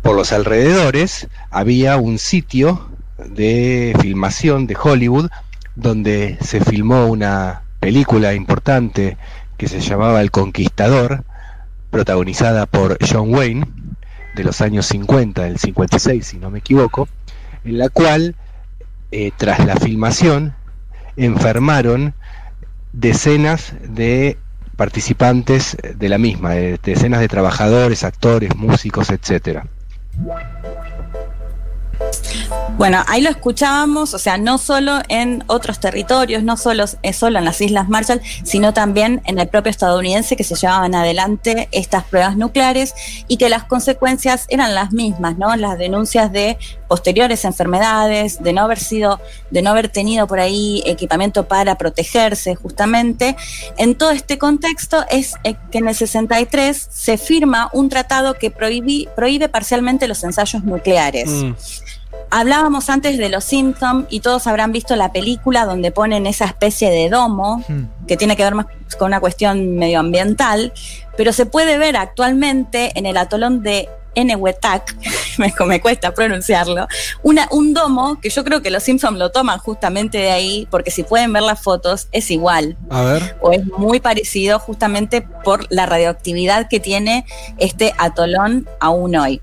Por 0.03 0.17
los 0.17 0.33
alrededores 0.33 1.29
había 1.51 1.97
un 1.97 2.19
sitio 2.19 2.89
de 3.19 3.97
filmación 4.01 4.67
de 4.67 4.77
Hollywood 4.81 5.29
donde 5.75 6.39
se 6.41 6.61
filmó 6.61 7.07
una 7.07 7.63
película 7.81 8.35
importante 8.35 9.17
que 9.57 9.69
se 9.69 9.81
llamaba 9.81 10.21
El 10.21 10.31
Conquistador, 10.31 11.25
protagonizada 11.91 12.67
por 12.67 12.99
John 13.05 13.35
Wayne, 13.35 13.67
de 14.35 14.45
los 14.45 14.61
años 14.61 14.87
50, 14.87 15.43
del 15.43 15.59
56 15.59 16.27
si 16.27 16.39
no 16.39 16.51
me 16.51 16.61
equivoco, 16.61 17.09
en 17.65 17.79
la 17.79 17.89
cual, 17.89 18.37
eh, 19.11 19.33
tras 19.37 19.65
la 19.67 19.77
filmación, 19.77 20.55
enfermaron 21.17 22.15
decenas 22.99 23.75
de 23.89 24.39
participantes 24.77 25.77
de 25.97 26.09
la 26.09 26.19
misma, 26.19 26.51
de 26.51 26.79
decenas 26.83 27.21
de 27.21 27.29
trabajadores, 27.29 28.03
actores, 28.03 28.57
músicos, 28.57 29.11
etcétera. 29.11 29.67
Bueno, 32.77 33.03
ahí 33.09 33.21
lo 33.21 33.31
escuchábamos, 33.31 34.15
o 34.15 34.19
sea, 34.19 34.39
no 34.39 34.57
solo 34.59 35.01
en 35.09 35.43
otros 35.49 35.81
territorios, 35.81 36.43
no 36.45 36.57
solo, 36.57 36.85
es 37.03 37.17
solo 37.17 37.39
en 37.39 37.45
las 37.45 37.61
Islas 37.61 37.89
Marshall, 37.89 38.21
sino 38.45 38.73
también 38.73 39.21
en 39.25 39.39
el 39.39 39.49
propio 39.49 39.71
estadounidense 39.71 40.37
que 40.37 40.45
se 40.45 40.55
llevaban 40.55 40.95
adelante 40.95 41.69
estas 41.73 42.05
pruebas 42.05 42.37
nucleares 42.37 42.95
y 43.27 43.37
que 43.37 43.49
las 43.49 43.65
consecuencias 43.65 44.47
eran 44.49 44.75
las 44.75 44.93
mismas, 44.93 45.37
¿no? 45.39 45.57
Las 45.57 45.77
denuncias 45.77 46.31
de 46.31 46.57
posteriores 46.87 47.45
enfermedades, 47.45 48.43
de 48.43 48.53
no 48.53 48.63
haber 48.63 48.79
sido, 48.79 49.21
de 49.51 49.63
no 49.63 49.71
haber 49.71 49.89
tenido 49.89 50.27
por 50.27 50.41
ahí 50.41 50.83
equipamiento 50.87 51.49
para 51.49 51.77
protegerse, 51.77 52.55
justamente. 52.55 53.37
En 53.77 53.95
todo 53.95 54.11
este 54.11 54.39
contexto 54.39 55.05
es 55.11 55.35
eh, 55.45 55.57
que 55.71 55.79
en 55.79 55.89
el 55.89 55.95
63 55.95 56.89
se 56.91 57.19
firma 57.19 57.71
un 57.73 57.89
tratado 57.89 58.35
que 58.35 58.51
prohíbe 58.51 59.49
parcialmente 59.49 60.09
los 60.09 60.23
ensayos 60.25 60.65
nucleares. 60.65 61.29
Mm. 61.29 61.55
Hablábamos 62.31 62.91
antes 62.91 63.17
de 63.19 63.29
los 63.29 63.45
Simpsons 63.45 64.07
y 64.11 64.21
todos 64.21 64.47
habrán 64.47 64.73
visto 64.73 64.97
la 64.97 65.13
película 65.13 65.65
donde 65.65 65.91
ponen 65.93 66.27
esa 66.27 66.45
especie 66.45 66.91
de 66.91 67.09
domo 67.09 67.65
hmm. 67.69 68.07
que 68.07 68.17
tiene 68.17 68.37
que 68.37 68.45
ver 68.45 68.55
más 68.55 68.67
con 68.99 69.09
una 69.09 69.21
cuestión 69.21 69.77
medioambiental, 69.77 70.73
pero 71.17 71.33
se 71.33 71.47
puede 71.47 71.79
ver 71.79 71.97
actualmente 71.97 72.93
en 72.99 73.07
el 73.07 73.17
atolón 73.17 73.63
de 73.63 73.89
Enewetak, 74.15 74.97
me, 75.39 75.53
me, 75.67 75.81
cuesta 75.81 76.13
pronunciarlo, 76.13 76.87
una, 77.23 77.49
un 77.51 77.73
domo 77.73 78.21
que 78.21 78.31
yo 78.31 78.45
creo 78.45 78.63
que 78.63 78.71
los 78.71 78.83
Simpsons 78.83 79.19
lo 79.19 79.31
toman 79.31 79.59
justamente 79.59 80.19
de 80.19 80.31
ahí, 80.31 80.67
porque 80.71 80.91
si 80.91 81.05
pueden 81.05 81.33
ver 81.33 81.43
las 81.43 81.63
fotos 81.63 82.09
es 82.13 82.31
igual. 82.31 82.77
A 82.91 83.03
ver. 83.03 83.37
O 83.41 83.53
es 83.53 83.65
muy 83.65 84.01
parecido 84.01 84.59
justamente 84.59 85.23
por 85.23 85.67
la 85.71 85.87
radioactividad 85.87 86.69
que 86.69 86.81
tiene 86.81 87.27
este 87.59 87.95
atolón 87.99 88.69
aún 88.81 89.15
hoy. 89.17 89.41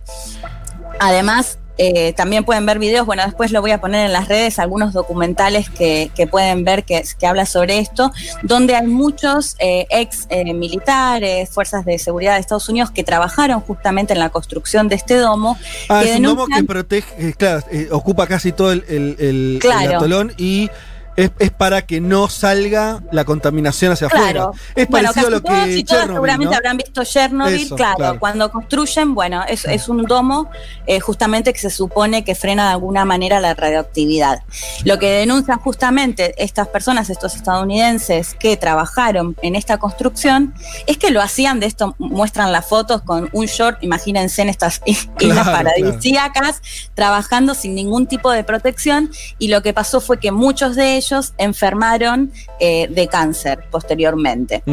Además, 0.99 1.59
eh, 1.77 2.13
también 2.13 2.43
pueden 2.45 2.65
ver 2.65 2.79
videos, 2.79 3.05
bueno, 3.05 3.23
después 3.25 3.51
lo 3.51 3.61
voy 3.61 3.71
a 3.71 3.81
poner 3.81 4.05
en 4.05 4.13
las 4.13 4.27
redes, 4.27 4.59
algunos 4.59 4.93
documentales 4.93 5.69
que, 5.69 6.09
pueden 6.31 6.63
ver 6.63 6.83
que, 6.83 7.03
que 7.19 7.27
habla 7.27 7.45
sobre 7.45 7.79
esto, 7.79 8.11
donde 8.43 8.75
hay 8.75 8.87
muchos 8.87 9.55
eh, 9.59 9.85
ex 9.89 10.25
eh, 10.29 10.53
militares, 10.53 11.49
fuerzas 11.49 11.85
de 11.85 11.99
seguridad 11.99 12.35
de 12.35 12.39
Estados 12.39 12.69
Unidos 12.69 12.91
que 12.91 13.03
trabajaron 13.03 13.61
justamente 13.61 14.13
en 14.13 14.19
la 14.19 14.29
construcción 14.29 14.87
de 14.87 14.95
este 14.95 15.15
domo. 15.15 15.57
Ah, 15.89 16.03
es 16.03 16.17
un 16.17 16.23
domo 16.23 16.47
que 16.47 16.63
protege, 16.63 17.33
claro, 17.33 17.63
ocupa 17.91 18.27
casi 18.27 18.51
todo 18.51 18.71
el, 18.71 18.83
el, 18.87 19.59
el 19.61 19.93
atolón 19.93 20.33
y 20.37 20.69
es, 21.15 21.51
para 21.51 21.83
que 21.83 22.01
no 22.01 22.27
salga 22.27 23.01
la 23.11 23.23
contaminación 23.23 23.91
hacia 23.93 24.07
afuera. 24.07 24.51
Es 24.75 24.87
parecido 24.87 25.27
a 25.27 25.29
lo 25.29 25.41
que 25.41 25.83
Chernobyl, 25.83 26.13
seguramente 26.13 26.55
habrán 26.55 26.77
visto 26.77 27.03
Chernobyl, 27.03 27.69
claro, 27.69 28.19
cuando 28.19 28.51
construyen, 28.51 29.15
bueno, 29.15 29.43
es, 29.47 29.65
es 29.65 29.87
un 29.87 30.03
domo 30.03 30.49
eh, 30.87 30.99
justamente 30.99 31.53
que 31.53 31.59
se 31.59 31.69
supone 31.69 32.23
que 32.23 32.35
frena 32.35 32.65
de 32.65 32.71
alguna 32.71 33.05
manera 33.05 33.39
la 33.39 33.53
radioactividad. 33.53 34.43
Lo 34.83 34.99
que 34.99 35.09
denuncian 35.09 35.59
justamente 35.59 36.33
estas 36.37 36.67
personas, 36.67 37.09
estos 37.09 37.35
estadounidenses 37.35 38.35
que 38.35 38.57
trabajaron 38.57 39.35
en 39.41 39.55
esta 39.55 39.77
construcción, 39.77 40.53
es 40.87 40.97
que 40.97 41.11
lo 41.11 41.21
hacían 41.21 41.59
de 41.59 41.67
esto, 41.67 41.95
muestran 41.97 42.51
las 42.51 42.65
fotos 42.65 43.01
con 43.03 43.29
un 43.31 43.45
short, 43.45 43.81
imagínense 43.81 44.41
en 44.41 44.49
estas 44.49 44.81
islas 44.85 45.47
paradisíacas, 45.47 46.61
trabajando 46.93 47.55
sin 47.55 47.73
ningún 47.73 48.07
tipo 48.07 48.31
de 48.31 48.43
protección, 48.43 49.11
y 49.39 49.47
lo 49.47 49.61
que 49.61 49.73
pasó 49.73 50.01
fue 50.01 50.19
que 50.19 50.31
muchos 50.31 50.75
de 50.75 50.97
ellos 50.97 51.04
ellos 51.05 51.33
enfermaron 51.37 52.31
eh, 52.59 52.87
de 52.89 53.07
cáncer 53.07 53.65
posteriormente. 53.69 54.63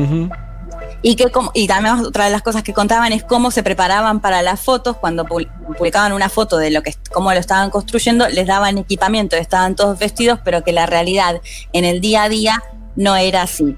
Y, 1.05 1.17
que, 1.17 1.31
y 1.55 1.67
también 1.67 1.97
otra 1.97 2.27
de 2.27 2.31
las 2.31 2.43
cosas 2.43 2.63
que 2.63 2.73
contaban 2.73 3.13
es 3.13 3.25
cómo 3.25 3.51
se 3.51 3.63
preparaban 3.63 4.21
para 4.21 4.43
las 4.43 4.61
fotos, 4.61 4.97
cuando 4.97 5.25
publicaban 5.25 6.13
una 6.13 6.29
foto 6.29 6.59
de 6.59 6.71
lo 6.71 6.83
que 6.83 6.95
cómo 7.13 7.33
lo 7.33 7.41
estaban 7.41 7.71
construyendo, 7.71 8.29
les 8.29 8.47
daban 8.47 8.79
equipamiento, 8.79 9.37
estaban 9.37 9.75
todos 9.75 9.99
vestidos, 9.99 10.39
pero 10.45 10.63
que 10.63 10.73
la 10.73 10.87
realidad 10.87 11.41
en 11.73 11.85
el 11.85 12.01
día 12.01 12.25
a 12.25 12.29
día 12.29 12.63
no 12.95 13.17
era 13.17 13.43
así. 13.43 13.77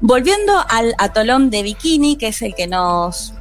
Volviendo 0.00 0.52
al 0.68 0.94
atolón 0.98 1.50
de 1.50 1.62
Bikini, 1.62 2.16
que 2.16 2.28
es 2.28 2.42
el 2.42 2.54
que 2.54 2.66
nos 2.66 3.32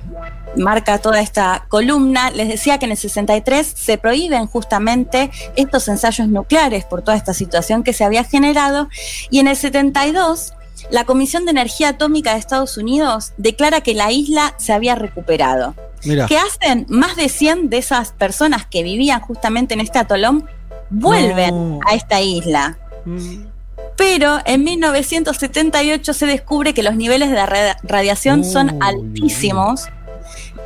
marca 0.55 0.99
toda 0.99 1.19
esta 1.19 1.65
columna, 1.67 2.31
les 2.31 2.47
decía 2.47 2.77
que 2.77 2.85
en 2.85 2.91
el 2.91 2.97
63 2.97 3.73
se 3.75 3.97
prohíben 3.97 4.47
justamente 4.47 5.31
estos 5.55 5.87
ensayos 5.87 6.29
nucleares 6.29 6.85
por 6.85 7.01
toda 7.01 7.17
esta 7.17 7.33
situación 7.33 7.83
que 7.83 7.91
se 7.91 8.05
había 8.05 8.23
generado 8.23 8.87
y 9.29 9.39
en 9.39 9.47
el 9.47 9.57
72 9.57 10.53
la 10.91 11.05
Comisión 11.05 11.45
de 11.45 11.51
Energía 11.51 11.89
Atómica 11.89 12.33
de 12.33 12.39
Estados 12.39 12.77
Unidos 12.77 13.33
declara 13.37 13.81
que 13.81 13.93
la 13.93 14.11
isla 14.11 14.53
se 14.57 14.73
había 14.73 14.95
recuperado. 14.95 15.73
¿Qué 16.01 16.37
hacen? 16.37 16.85
Más 16.87 17.15
de 17.15 17.29
100 17.29 17.69
de 17.69 17.77
esas 17.77 18.11
personas 18.11 18.65
que 18.65 18.83
vivían 18.83 19.21
justamente 19.21 19.73
en 19.73 19.79
este 19.79 19.97
atolón 19.97 20.47
vuelven 20.89 21.79
a 21.87 21.95
esta 21.95 22.21
isla. 22.21 22.77
Mm. 23.05 23.54
Pero 23.97 24.39
en 24.45 24.63
1978 24.63 26.13
se 26.13 26.25
descubre 26.25 26.73
que 26.73 26.83
los 26.83 26.95
niveles 26.95 27.31
de 27.31 27.75
radiación 27.83 28.43
son 28.43 28.81
altísimos 28.81 29.87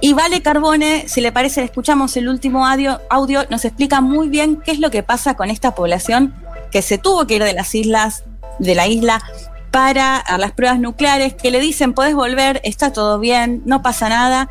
y 0.02 0.14
Vale 0.14 0.42
Carbone, 0.42 1.10
si 1.10 1.20
le 1.20 1.34
parece, 1.34 1.62
escuchamos 1.62 2.16
el 2.16 2.30
último 2.30 2.66
audio, 2.66 3.02
audio, 3.10 3.42
nos 3.50 3.66
explica 3.66 4.00
muy 4.00 4.30
bien 4.30 4.56
qué 4.56 4.72
es 4.72 4.80
lo 4.80 4.92
que 4.92 5.04
pasa 5.04 5.36
con 5.36 5.50
esta 5.50 5.76
población 5.76 6.34
que 6.72 6.82
se 6.82 6.98
tuvo 6.98 7.28
que 7.28 7.36
ir 7.36 7.44
de 7.44 7.54
las 7.54 7.76
islas, 7.76 8.24
de 8.60 8.76
la 8.76 8.88
isla 8.88 9.22
para 9.72 10.24
las 10.38 10.54
pruebas 10.54 10.80
nucleares, 10.80 11.34
que 11.34 11.52
le 11.52 11.60
dicen, 11.60 11.94
podés 11.94 12.16
volver, 12.16 12.62
está 12.64 12.94
todo 12.94 13.20
bien, 13.20 13.62
no 13.66 13.82
pasa 13.82 14.08
nada, 14.08 14.50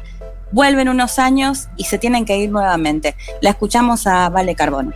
vuelven 0.53 0.91
unos 0.91 1.19
años 1.19 1.69
y 1.77 1.85
se 1.85 1.97
tienen 1.97 2.27
que 2.27 2.37
ir 2.37 2.51
nuevamente. 2.51 3.17
La 3.41 3.51
escuchamos 3.51 4.07
a 4.07 4.29
Vale 4.29 4.55
Carbone. 4.55 4.93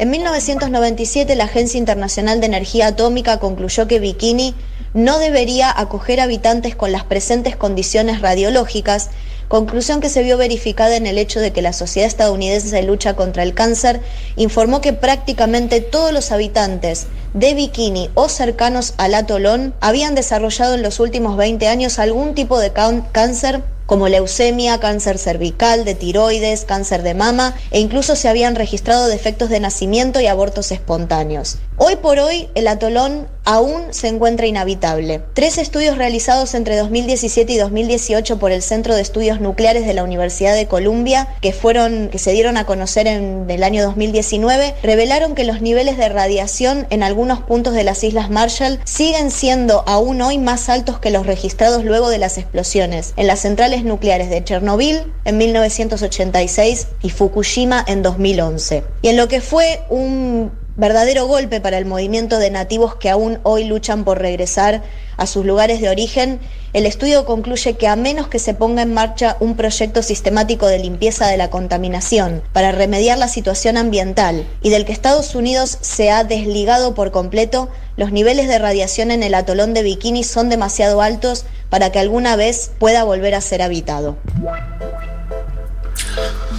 En 0.00 0.08
1997 0.08 1.36
la 1.36 1.44
Agencia 1.44 1.76
Internacional 1.76 2.40
de 2.40 2.46
Energía 2.46 2.86
Atómica 2.86 3.38
concluyó 3.38 3.86
que 3.86 3.98
Bikini 3.98 4.54
no 4.94 5.18
debería 5.18 5.70
acoger 5.78 6.20
habitantes 6.20 6.74
con 6.74 6.90
las 6.90 7.04
presentes 7.04 7.54
condiciones 7.54 8.22
radiológicas 8.22 9.10
conclusión 9.48 10.00
que 10.00 10.08
se 10.08 10.22
vio 10.22 10.38
verificada 10.38 10.96
en 10.96 11.06
el 11.06 11.18
hecho 11.18 11.38
de 11.38 11.52
que 11.52 11.60
la 11.60 11.74
Sociedad 11.74 12.08
Estadounidense 12.08 12.74
de 12.74 12.82
Lucha 12.82 13.14
contra 13.14 13.42
el 13.42 13.52
Cáncer 13.52 14.00
informó 14.36 14.80
que 14.80 14.94
prácticamente 14.94 15.82
todos 15.82 16.14
los 16.14 16.32
habitantes 16.32 17.06
de 17.34 17.52
Bikini 17.52 18.08
o 18.14 18.30
cercanos 18.30 18.94
al 18.96 19.12
atolón 19.12 19.74
habían 19.82 20.14
desarrollado 20.14 20.76
en 20.76 20.82
los 20.82 20.98
últimos 20.98 21.36
20 21.36 21.68
años 21.68 21.98
algún 21.98 22.34
tipo 22.34 22.58
de 22.58 22.72
cáncer 22.72 23.62
como 23.90 24.06
leucemia, 24.06 24.78
cáncer 24.78 25.18
cervical, 25.18 25.84
de 25.84 25.96
tiroides, 25.96 26.64
cáncer 26.64 27.02
de 27.02 27.12
mama 27.12 27.56
e 27.72 27.80
incluso 27.80 28.14
se 28.14 28.28
habían 28.28 28.54
registrado 28.54 29.08
defectos 29.08 29.50
de 29.50 29.58
nacimiento 29.58 30.20
y 30.20 30.28
abortos 30.28 30.70
espontáneos. 30.70 31.58
Hoy 31.82 31.96
por 31.96 32.18
hoy 32.18 32.50
el 32.54 32.68
atolón 32.68 33.26
aún 33.46 33.94
se 33.94 34.08
encuentra 34.08 34.46
inhabitable. 34.46 35.22
Tres 35.32 35.56
estudios 35.56 35.96
realizados 35.96 36.52
entre 36.52 36.76
2017 36.76 37.54
y 37.54 37.56
2018 37.56 38.38
por 38.38 38.52
el 38.52 38.60
Centro 38.60 38.94
de 38.94 39.00
Estudios 39.00 39.40
Nucleares 39.40 39.86
de 39.86 39.94
la 39.94 40.04
Universidad 40.04 40.54
de 40.54 40.66
Columbia, 40.66 41.28
que 41.40 41.54
fueron 41.54 42.10
que 42.10 42.18
se 42.18 42.32
dieron 42.32 42.58
a 42.58 42.66
conocer 42.66 43.06
en 43.06 43.46
el 43.48 43.62
año 43.62 43.82
2019, 43.82 44.74
revelaron 44.82 45.34
que 45.34 45.44
los 45.44 45.62
niveles 45.62 45.96
de 45.96 46.10
radiación 46.10 46.86
en 46.90 47.02
algunos 47.02 47.40
puntos 47.40 47.72
de 47.72 47.82
las 47.82 48.04
Islas 48.04 48.28
Marshall 48.28 48.78
siguen 48.84 49.30
siendo 49.30 49.82
aún 49.86 50.20
hoy 50.20 50.36
más 50.36 50.68
altos 50.68 50.98
que 50.98 51.08
los 51.08 51.26
registrados 51.26 51.82
luego 51.82 52.10
de 52.10 52.18
las 52.18 52.36
explosiones 52.36 53.14
en 53.16 53.26
las 53.26 53.40
centrales 53.40 53.84
nucleares 53.84 54.28
de 54.28 54.44
Chernobyl 54.44 55.10
en 55.24 55.38
1986 55.38 56.88
y 57.00 57.08
Fukushima 57.08 57.82
en 57.88 58.02
2011. 58.02 58.84
Y 59.00 59.08
en 59.08 59.16
lo 59.16 59.28
que 59.28 59.40
fue 59.40 59.80
un 59.88 60.52
verdadero 60.80 61.26
golpe 61.26 61.60
para 61.60 61.76
el 61.76 61.84
movimiento 61.84 62.38
de 62.38 62.50
nativos 62.50 62.94
que 62.94 63.10
aún 63.10 63.38
hoy 63.42 63.64
luchan 63.64 64.02
por 64.02 64.18
regresar 64.18 64.82
a 65.18 65.26
sus 65.26 65.44
lugares 65.44 65.82
de 65.82 65.90
origen, 65.90 66.40
el 66.72 66.86
estudio 66.86 67.26
concluye 67.26 67.76
que 67.76 67.86
a 67.86 67.96
menos 67.96 68.28
que 68.28 68.38
se 68.38 68.54
ponga 68.54 68.80
en 68.80 68.94
marcha 68.94 69.36
un 69.40 69.56
proyecto 69.56 70.02
sistemático 70.02 70.66
de 70.66 70.78
limpieza 70.78 71.26
de 71.26 71.36
la 71.36 71.50
contaminación 71.50 72.42
para 72.54 72.72
remediar 72.72 73.18
la 73.18 73.28
situación 73.28 73.76
ambiental 73.76 74.46
y 74.62 74.70
del 74.70 74.86
que 74.86 74.92
Estados 74.92 75.34
Unidos 75.34 75.76
se 75.82 76.10
ha 76.10 76.24
desligado 76.24 76.94
por 76.94 77.10
completo, 77.10 77.68
los 77.96 78.10
niveles 78.10 78.48
de 78.48 78.58
radiación 78.58 79.10
en 79.10 79.22
el 79.22 79.34
atolón 79.34 79.74
de 79.74 79.82
Bikini 79.82 80.24
son 80.24 80.48
demasiado 80.48 81.02
altos 81.02 81.44
para 81.68 81.92
que 81.92 81.98
alguna 81.98 82.36
vez 82.36 82.72
pueda 82.78 83.04
volver 83.04 83.34
a 83.34 83.42
ser 83.42 83.60
habitado. 83.60 84.16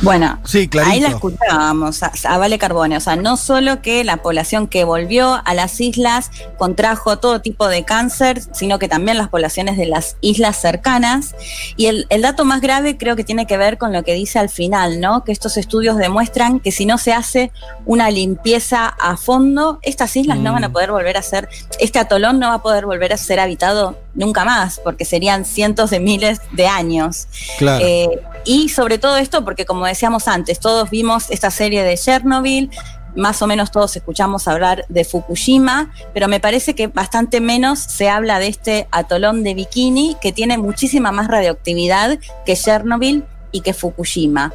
Bueno, 0.01 0.39
Sí, 0.45 0.67
ahí 0.83 0.99
la 0.99 1.09
escuchábamos 1.09 2.01
a, 2.01 2.11
a 2.25 2.37
Vale 2.39 2.57
Carbone. 2.57 2.97
O 2.97 2.99
sea, 2.99 3.15
no 3.15 3.37
solo 3.37 3.83
que 3.83 4.03
la 4.03 4.17
población 4.17 4.65
que 4.67 4.83
volvió 4.83 5.39
a 5.45 5.53
las 5.53 5.79
islas 5.79 6.31
contrajo 6.57 7.19
todo 7.19 7.39
tipo 7.41 7.67
de 7.67 7.83
cáncer, 7.83 8.41
sino 8.51 8.79
que 8.79 8.87
también 8.87 9.17
las 9.19 9.29
poblaciones 9.29 9.77
de 9.77 9.85
las 9.85 10.17
islas 10.21 10.59
cercanas. 10.59 11.35
Y 11.77 11.85
el, 11.85 12.07
el 12.09 12.23
dato 12.23 12.45
más 12.45 12.61
grave 12.61 12.97
creo 12.97 13.15
que 13.15 13.23
tiene 13.23 13.45
que 13.45 13.57
ver 13.57 13.77
con 13.77 13.93
lo 13.93 14.01
que 14.03 14.15
dice 14.15 14.39
al 14.39 14.49
final, 14.49 14.99
¿no? 14.99 15.23
Que 15.23 15.31
estos 15.31 15.55
estudios 15.57 15.97
demuestran 15.97 16.59
que 16.59 16.71
si 16.71 16.87
no 16.87 16.97
se 16.97 17.13
hace 17.13 17.51
una 17.85 18.09
limpieza 18.09 18.87
a 18.87 19.17
fondo, 19.17 19.77
estas 19.83 20.15
islas 20.15 20.39
no 20.39 20.49
Mm. 20.51 20.53
van 20.55 20.63
a 20.63 20.71
poder 20.71 20.91
volver 20.91 21.17
a 21.17 21.21
ser, 21.21 21.47
este 21.79 21.99
atolón 21.99 22.39
no 22.39 22.47
va 22.49 22.55
a 22.55 22.61
poder 22.63 22.87
volver 22.87 23.13
a 23.13 23.17
ser 23.17 23.39
habitado 23.39 23.97
nunca 24.13 24.45
más, 24.45 24.79
porque 24.83 25.05
serían 25.05 25.45
cientos 25.45 25.89
de 25.89 25.99
miles 25.99 26.41
de 26.51 26.67
años. 26.67 27.27
Claro. 27.57 27.85
Eh, 27.85 28.21
y 28.45 28.69
sobre 28.69 28.97
todo 28.97 29.17
esto, 29.17 29.45
porque 29.45 29.65
como 29.65 29.85
decíamos 29.85 30.27
antes, 30.27 30.59
todos 30.59 30.89
vimos 30.89 31.29
esta 31.29 31.51
serie 31.51 31.83
de 31.83 31.97
Chernobyl, 31.97 32.71
más 33.15 33.41
o 33.41 33.47
menos 33.47 33.71
todos 33.71 33.95
escuchamos 33.95 34.47
hablar 34.47 34.85
de 34.89 35.03
Fukushima, 35.03 35.91
pero 36.13 36.27
me 36.27 36.39
parece 36.39 36.75
que 36.75 36.87
bastante 36.87 37.41
menos 37.41 37.79
se 37.79 38.09
habla 38.09 38.39
de 38.39 38.47
este 38.47 38.87
atolón 38.91 39.43
de 39.43 39.53
Bikini, 39.53 40.15
que 40.21 40.31
tiene 40.31 40.57
muchísima 40.57 41.11
más 41.11 41.27
radioactividad 41.27 42.19
que 42.45 42.55
Chernobyl 42.55 43.25
y 43.51 43.61
que 43.61 43.73
Fukushima. 43.73 44.53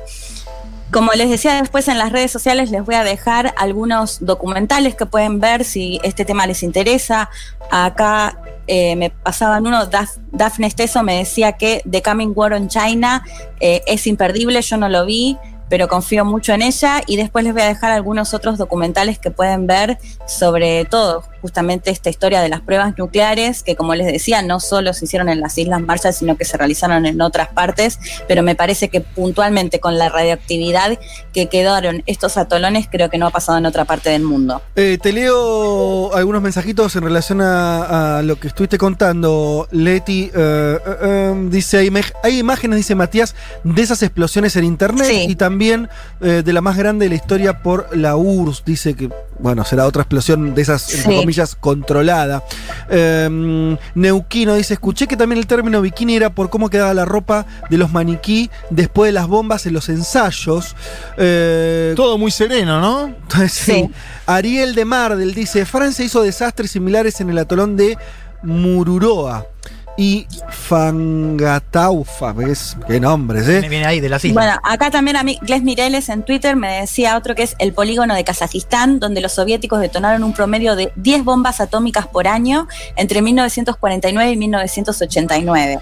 Como 0.91 1.13
les 1.13 1.29
decía 1.29 1.61
después 1.61 1.89
en 1.89 1.99
las 1.99 2.13
redes 2.13 2.31
sociales, 2.31 2.71
les 2.71 2.85
voy 2.85 2.95
a 2.95 3.03
dejar 3.03 3.55
algunos 3.59 4.25
documentales 4.25 4.95
que 4.95 5.05
pueden 5.05 5.41
ver 5.41 5.65
si 5.65 6.01
este 6.05 6.25
tema 6.25 6.47
les 6.47 6.63
interesa. 6.63 7.29
Acá 7.73 8.39
eh, 8.67 8.97
me 8.97 9.11
pasaban 9.11 9.67
uno, 9.67 9.91
Daf- 9.91 10.19
Daphne 10.33 10.71
Steso 10.71 11.03
me 11.03 11.19
decía 11.19 11.53
que 11.53 11.83
The 11.91 12.03
Coming 12.03 12.33
War 12.35 12.53
on 12.53 12.69
China 12.69 13.25
eh, 13.61 13.83
es 13.87 14.07
imperdible, 14.07 14.61
yo 14.63 14.77
no 14.77 14.89
lo 14.89 15.05
vi, 15.07 15.37
pero 15.69 15.89
confío 15.89 16.25
mucho 16.25 16.53
en 16.53 16.63
ella. 16.63 17.03
Y 17.07 17.17
después 17.17 17.45
les 17.45 17.53
voy 17.53 17.63
a 17.63 17.67
dejar 17.67 17.91
algunos 17.91 18.35
otros 18.35 18.57
documentales 18.59 19.19
que 19.19 19.31
pueden 19.31 19.67
ver 19.67 19.99
sobre 20.27 20.85
todo, 20.85 21.25
justamente 21.43 21.91
esta 21.91 22.11
historia 22.11 22.41
de 22.41 22.49
las 22.49 22.61
pruebas 22.61 22.95
nucleares, 22.99 23.63
que 23.63 23.77
como 23.77 23.95
les 23.95 24.07
decía, 24.07 24.43
no 24.43 24.61
solo 24.61 24.93
se 24.93 25.05
hicieron 25.05 25.29
en 25.29 25.41
las 25.41 25.57
Islas 25.59 25.81
Marshall, 25.81 26.13
sino 26.15 26.37
que 26.37 26.45
se 26.45 26.57
realizaron 26.57 27.07
en 27.07 27.21
otras 27.21 27.49
partes, 27.49 27.99
pero 28.29 28.43
me 28.43 28.55
parece 28.55 28.89
que 28.89 29.01
puntualmente 29.01 29.81
con 29.81 29.99
la 29.99 30.09
radioactividad 30.09 30.99
que 31.33 31.47
quedaron 31.49 32.03
estos 32.07 32.37
atolones, 32.37 32.89
creo 32.91 33.11
que 33.11 33.19
no 33.19 33.27
ha 33.27 33.31
pasado 33.31 33.59
en 33.59 33.67
otra 33.67 33.85
parte 33.85 34.11
del 34.11 34.23
mundo. 34.23 34.63
Eh, 34.75 34.99
te 35.03 35.13
leo 35.13 36.15
algunos 36.15 36.43
mensajitos 36.43 36.95
en 36.97 37.03
relación 37.05 37.41
a, 37.41 38.19
a 38.19 38.23
lo 38.23 38.37
que 38.39 38.49
estuviste 38.49 38.79
contando, 38.79 39.69
Leti. 39.71 40.25
eh, 40.25 40.31
eh, 40.35 40.79
eh, 41.03 41.47
dice, 41.51 41.79
hay, 41.79 42.39
imágenes, 42.39 42.77
dice 42.77 42.95
Matías, 42.95 43.35
de 43.65 43.83
esas 43.83 44.03
explosiones 44.03 44.57
en 44.57 44.65
internet 44.65 45.07
Sí. 45.09 45.27
y 45.29 45.37
también 45.37 45.89
de 46.21 46.53
la 46.53 46.61
más 46.61 46.77
grande 46.77 47.07
de 47.07 47.11
la 47.11 47.15
historia 47.17 47.63
por 47.63 47.95
la 47.97 48.17
URSS. 48.17 48.65
Dice 48.65 48.95
que, 48.95 49.11
bueno, 49.39 49.65
será 49.65 49.87
otra 49.87 50.03
explosión 50.03 50.55
de 50.55 50.63
esas, 50.63 50.93
entre 50.95 51.13
Sí. 51.15 51.21
comillas, 51.21 51.55
controlada. 51.55 52.43
Eh, 52.89 53.77
Neuquino 53.95 54.55
dice, 54.55 54.75
escuché 54.75 55.07
que 55.07 55.17
también 55.17 55.39
el 55.39 55.47
término 55.47 55.81
bikini 55.83 56.17
era 56.17 56.31
por 56.31 56.51
cómo 56.51 56.71
quedaba 56.71 56.95
la 56.95 57.05
ropa 57.05 57.47
de 57.71 57.79
los 57.79 57.93
maniquí 57.93 58.51
después 58.71 59.09
de 59.09 59.13
las 59.13 59.27
bombas 59.27 59.67
en 59.67 59.73
los 59.75 59.89
ensayos. 59.89 60.75
Eh, 61.19 61.93
Todo 61.97 62.19
muy 62.19 62.31
sereno, 62.31 62.81
¿no? 62.81 63.15
Sí. 63.49 63.89
Ariel 64.27 64.75
de 64.75 64.85
Mardel 64.85 65.35
dice: 65.35 65.65
Francia 65.67 66.05
hizo 66.05 66.23
desastres 66.23 66.71
similares 66.71 67.21
en 67.21 67.31
el 67.31 67.39
atolón 67.39 67.77
de 67.77 67.97
Mururoa 68.43 69.47
y 69.97 70.27
Fangataufa. 70.51 72.33
¿Ves? 72.33 72.77
Qué 72.87 73.01
nombres, 73.01 73.49
¿eh? 73.49 73.67
viene 73.69 73.87
ahí 73.87 74.01
de 74.01 74.09
las 74.09 74.25
islas. 74.25 74.45
Bueno, 74.45 74.61
acá 74.63 74.91
también 74.91 75.17
a 75.17 75.23
mí, 75.23 75.39
Gles 75.43 75.63
Mireles 75.63 76.09
en 76.09 76.23
Twitter 76.25 76.57
me 76.57 76.81
decía 76.81 77.17
otro 77.17 77.35
que 77.35 77.43
es 77.43 77.57
el 77.59 77.73
polígono 77.73 78.15
de 78.15 78.25
Kazajistán, 78.25 79.01
donde 79.01 79.21
los 79.21 79.33
soviéticos 79.33 79.81
detonaron 79.81 80.25
un 80.25 80.33
promedio 80.33 80.77
de 80.77 80.93
10 80.97 81.25
bombas 81.25 81.61
atómicas 81.61 82.07
por 82.07 82.29
año 82.29 82.69
entre 82.97 83.23
1949 83.23 84.33
y 84.33 84.37
1989. 84.37 85.81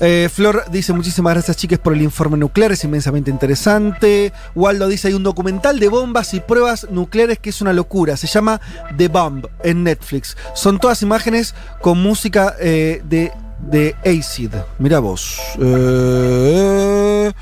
Eh, 0.00 0.28
Flor 0.32 0.64
dice: 0.70 0.92
Muchísimas 0.92 1.34
gracias, 1.34 1.56
chicas, 1.56 1.78
por 1.78 1.92
el 1.92 2.02
informe 2.02 2.36
nuclear. 2.36 2.72
Es 2.72 2.84
inmensamente 2.84 3.30
interesante. 3.30 4.32
Waldo 4.54 4.88
dice: 4.88 5.08
Hay 5.08 5.14
un 5.14 5.22
documental 5.22 5.78
de 5.78 5.88
bombas 5.88 6.34
y 6.34 6.40
pruebas 6.40 6.86
nucleares 6.90 7.38
que 7.38 7.50
es 7.50 7.60
una 7.60 7.72
locura. 7.72 8.16
Se 8.16 8.26
llama 8.26 8.60
The 8.96 9.08
Bomb 9.08 9.46
en 9.62 9.84
Netflix. 9.84 10.36
Son 10.54 10.78
todas 10.78 11.02
imágenes 11.02 11.54
con 11.80 12.02
música 12.02 12.54
eh, 12.60 13.02
de, 13.04 13.32
de 13.58 13.94
Acid. 14.04 14.54
Mira 14.78 15.00
vos. 15.00 15.38
Eh, 15.58 17.32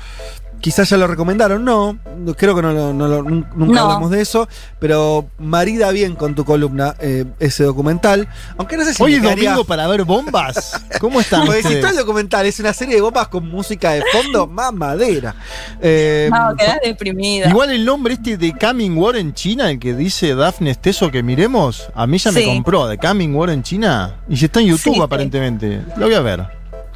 Quizás 0.65 0.89
ya 0.89 0.97
lo 0.97 1.05
recomendaron, 1.05 1.63
no, 1.63 1.99
creo 2.35 2.55
que 2.55 2.63
no, 2.63 2.73
lo- 2.73 2.91
no 2.91 3.07
nunca 3.07 3.45
No. 3.55 3.81
hablamos 3.81 4.09
de 4.09 4.19
eso, 4.19 4.49
pero 4.79 5.29
marida 5.37 5.91
bien 5.91 6.15
con 6.15 6.33
tu 6.33 6.43
columna 6.43 6.95
eh, 6.99 7.23
ese 7.39 7.65
documental. 7.65 8.27
Aunque 8.57 8.75
no 8.75 8.83
sé 8.83 8.95
si 8.95 9.03
Hoy 9.03 9.13
es 9.13 9.21
domingo 9.21 9.63
para 9.65 9.85
ver 9.85 10.05
bombas. 10.05 10.81
¿Cómo 10.99 11.21
están 11.21 11.45
porque 11.45 11.61
si 11.61 11.75
todo 11.79 11.91
el 11.91 11.97
documental 11.97 12.47
es 12.47 12.59
una 12.59 12.73
serie 12.73 12.95
de 12.95 13.01
bombas 13.01 13.27
con 13.27 13.47
música 13.47 13.91
de 13.91 14.01
fondo, 14.11 14.47
más 14.51 14.73
madera. 14.73 15.35
Eh, 15.79 16.31
No, 16.33 16.55
quedás 16.55 16.79
deprimida. 16.83 17.47
Igual 17.47 17.69
el 17.69 17.85
nombre 17.85 18.15
este 18.15 18.35
de 18.35 18.51
Coming 18.59 18.97
War 18.97 19.17
en 19.17 19.35
China, 19.35 19.69
el 19.69 19.77
que 19.77 19.93
dice 19.93 20.33
Daphne 20.33 20.71
Esteso 20.71 21.11
que 21.11 21.21
miremos, 21.21 21.89
a 21.93 22.07
mí 22.07 22.17
ya 22.17 22.31
me 22.31 22.43
compró, 22.43 22.87
de 22.87 22.97
Coming 22.97 23.35
War 23.35 23.51
en 23.51 23.61
China. 23.61 24.15
Y 24.27 24.35
si 24.35 24.45
está 24.45 24.61
en 24.61 24.65
YouTube 24.65 24.93
Sí, 24.95 24.95
sí. 24.95 24.99
aparentemente. 25.03 25.83
Lo 25.95 26.07
voy 26.07 26.15
a 26.15 26.21
ver. 26.21 26.39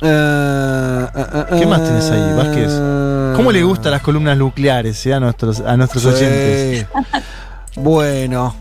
eh, 0.02 1.06
eh, 1.16 1.46
¿Qué 1.60 1.66
más 1.68 1.84
tenés 1.84 2.10
ahí, 2.10 2.34
Vázquez? 2.36 2.72
¿Cómo 3.40 3.52
le 3.54 3.64
gustan 3.64 3.92
las 3.92 4.02
columnas 4.02 4.38
nucleares 4.38 5.06
eh, 5.06 5.14
a 5.14 5.20
nuestros, 5.20 5.62
a 5.62 5.78
nuestros 5.78 6.04
Sí. 6.04 6.10
oyentes? 6.10 6.88
Bueno. 7.76 8.54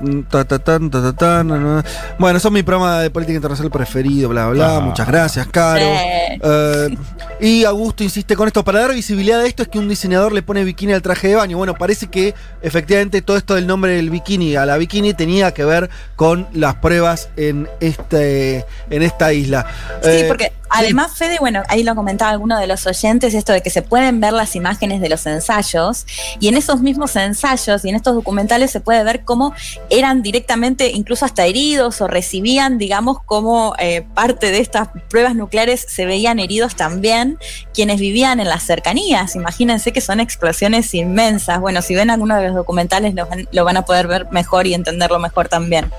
Mm, 0.00 0.22
ta, 0.30 0.44
ta, 0.44 0.60
tan, 0.60 0.88
ta, 0.90 1.02
ta, 1.02 1.12
tan, 1.12 1.48
na, 1.48 1.58
na. 1.58 1.84
Bueno, 2.20 2.38
son 2.38 2.52
mi 2.52 2.62
programa 2.62 3.00
de 3.00 3.10
política 3.10 3.34
internacional 3.34 3.70
preferido, 3.72 4.28
bla, 4.28 4.46
bla, 4.46 4.52
bla. 4.54 4.76
Ah. 4.76 4.80
Muchas 4.80 5.06
gracias, 5.08 5.46
Caro. 5.48 5.80
Sí. 5.80 6.40
Eh, 6.40 6.96
y 7.40 7.64
Augusto 7.64 8.04
insiste 8.04 8.36
con 8.36 8.46
esto. 8.46 8.62
Para 8.64 8.80
dar 8.80 8.94
visibilidad 8.94 9.40
a 9.40 9.46
esto 9.46 9.64
es 9.64 9.68
que 9.68 9.78
un 9.80 9.88
diseñador 9.88 10.32
le 10.32 10.42
pone 10.42 10.62
bikini 10.62 10.92
al 10.92 11.02
traje 11.02 11.28
de 11.28 11.34
baño. 11.34 11.58
Bueno, 11.58 11.74
parece 11.74 12.06
que 12.06 12.32
efectivamente 12.62 13.22
todo 13.22 13.36
esto 13.36 13.56
del 13.56 13.66
nombre 13.66 13.92
del 13.96 14.08
bikini 14.08 14.54
a 14.54 14.64
la 14.66 14.76
bikini 14.78 15.14
tenía 15.14 15.52
que 15.52 15.64
ver 15.64 15.90
con 16.14 16.46
las 16.52 16.76
pruebas 16.76 17.28
en, 17.36 17.68
este, 17.80 18.64
en 18.90 19.02
esta 19.02 19.32
isla. 19.32 19.66
Sí, 20.02 20.10
Eh, 20.10 20.24
porque 20.28 20.52
además, 20.70 21.12
Fede, 21.16 21.38
bueno, 21.40 21.62
ahí 21.68 21.82
lo 21.82 21.94
comentaba 21.94 22.30
alguno 22.30 22.58
de 22.58 22.66
los 22.66 22.86
oyentes, 22.86 23.34
esto 23.34 23.52
de 23.52 23.62
que 23.62 23.70
se 23.70 23.82
pueden 23.82 24.20
ver 24.20 24.32
las 24.32 24.56
imágenes 24.56 25.00
de 25.00 25.08
los 25.08 25.26
ensayos, 25.26 26.06
y 26.40 26.48
en 26.48 26.56
esos 26.56 26.80
mismos 26.80 27.16
ensayos 27.16 27.84
y 27.84 27.88
en 27.88 27.96
estos 27.96 28.14
documentales 28.14 28.70
se 28.70 28.80
puede 28.80 29.02
ver 29.04 29.24
cómo 29.24 29.54
eran 29.90 30.22
directamente, 30.22 30.90
incluso 30.90 31.24
hasta 31.24 31.46
heridos 31.46 32.00
o 32.00 32.06
recibían, 32.06 32.78
digamos, 32.78 33.22
como 33.24 33.74
eh, 33.78 34.06
parte 34.14 34.50
de 34.50 34.60
estas 34.60 34.88
pruebas 35.08 35.34
nucleares 35.34 35.84
se 35.88 36.06
veían 36.06 36.38
heridos 36.38 36.76
también 36.76 37.38
quienes 37.74 38.00
vivían 38.00 38.40
en 38.40 38.48
las 38.48 38.64
cercanías. 38.64 39.34
Imagínense 39.36 39.92
que 39.92 40.00
son 40.00 40.20
explosiones 40.20 40.92
inmensas. 40.94 41.60
Bueno, 41.60 41.82
si 41.82 41.94
ven 41.94 42.10
alguno 42.10 42.36
de 42.36 42.46
los 42.46 42.54
documentales 42.54 43.14
lo 43.14 43.26
van, 43.26 43.48
lo 43.52 43.64
van 43.64 43.76
a 43.76 43.82
poder 43.82 44.06
ver 44.06 44.26
mejor 44.30 44.66
y 44.66 44.74
entenderlo 44.74 45.18
mejor 45.18 45.48
también. 45.48 45.90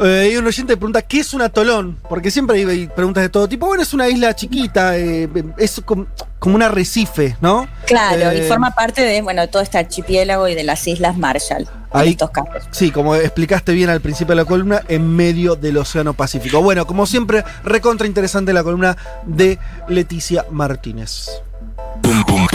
Eh, 0.00 0.20
hay 0.30 0.36
un 0.36 0.46
oyente 0.46 0.72
que 0.74 0.76
pregunta, 0.76 1.02
¿qué 1.02 1.20
es 1.20 1.34
un 1.34 1.42
atolón? 1.42 1.98
Porque 2.08 2.30
siempre 2.30 2.64
hay, 2.64 2.86
preguntas 2.86 3.22
de 3.22 3.28
todo 3.28 3.48
tipo. 3.48 3.66
Bueno, 3.66 3.82
es 3.82 3.92
una 3.94 4.08
isla 4.08 4.34
chiquita, 4.34 4.96
eh, 4.96 5.28
es 5.56 5.80
como, 5.84 6.06
como 6.38 6.54
un 6.54 6.62
arrecife, 6.62 7.36
¿no? 7.40 7.66
Claro, 7.86 8.30
Eh, 8.30 8.44
y 8.44 8.48
forma 8.48 8.70
parte 8.74 9.02
de, 9.02 9.20
bueno, 9.22 9.48
todo 9.48 9.62
este 9.62 9.78
archipiélago 9.78 10.46
y 10.48 10.54
de 10.54 10.62
las 10.64 10.86
Islas 10.86 11.16
Marshall, 11.16 11.68
Ahí- 11.90 12.06
en 12.08 12.12
estos 12.12 12.30
casos. 12.30 12.62
Sí, 12.70 12.90
como 12.90 13.14
explicaste 13.16 13.72
bien 13.72 13.90
al 13.90 14.00
principio 14.00 14.34
de 14.36 14.42
la 14.42 14.44
columna, 14.44 14.82
en 14.88 15.14
medio 15.16 15.56
del 15.56 15.76
Océano 15.78 16.14
Pacífico. 16.14 16.62
Bueno, 16.62 16.86
como 16.86 17.04
siempre, 17.06 17.44
recontra 17.64 18.06
interesante 18.06 18.52
la 18.52 18.62
columna 18.62 18.96
de 19.26 19.58
Leticia 19.88 20.44
Martínez. 20.50 21.28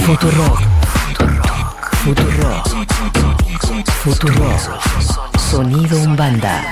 Futurock. 0.06 0.62
Futurock. 2.04 2.68
Futurock. 4.04 5.33
Sonido 5.54 6.02
Umbanda. 6.02 6.63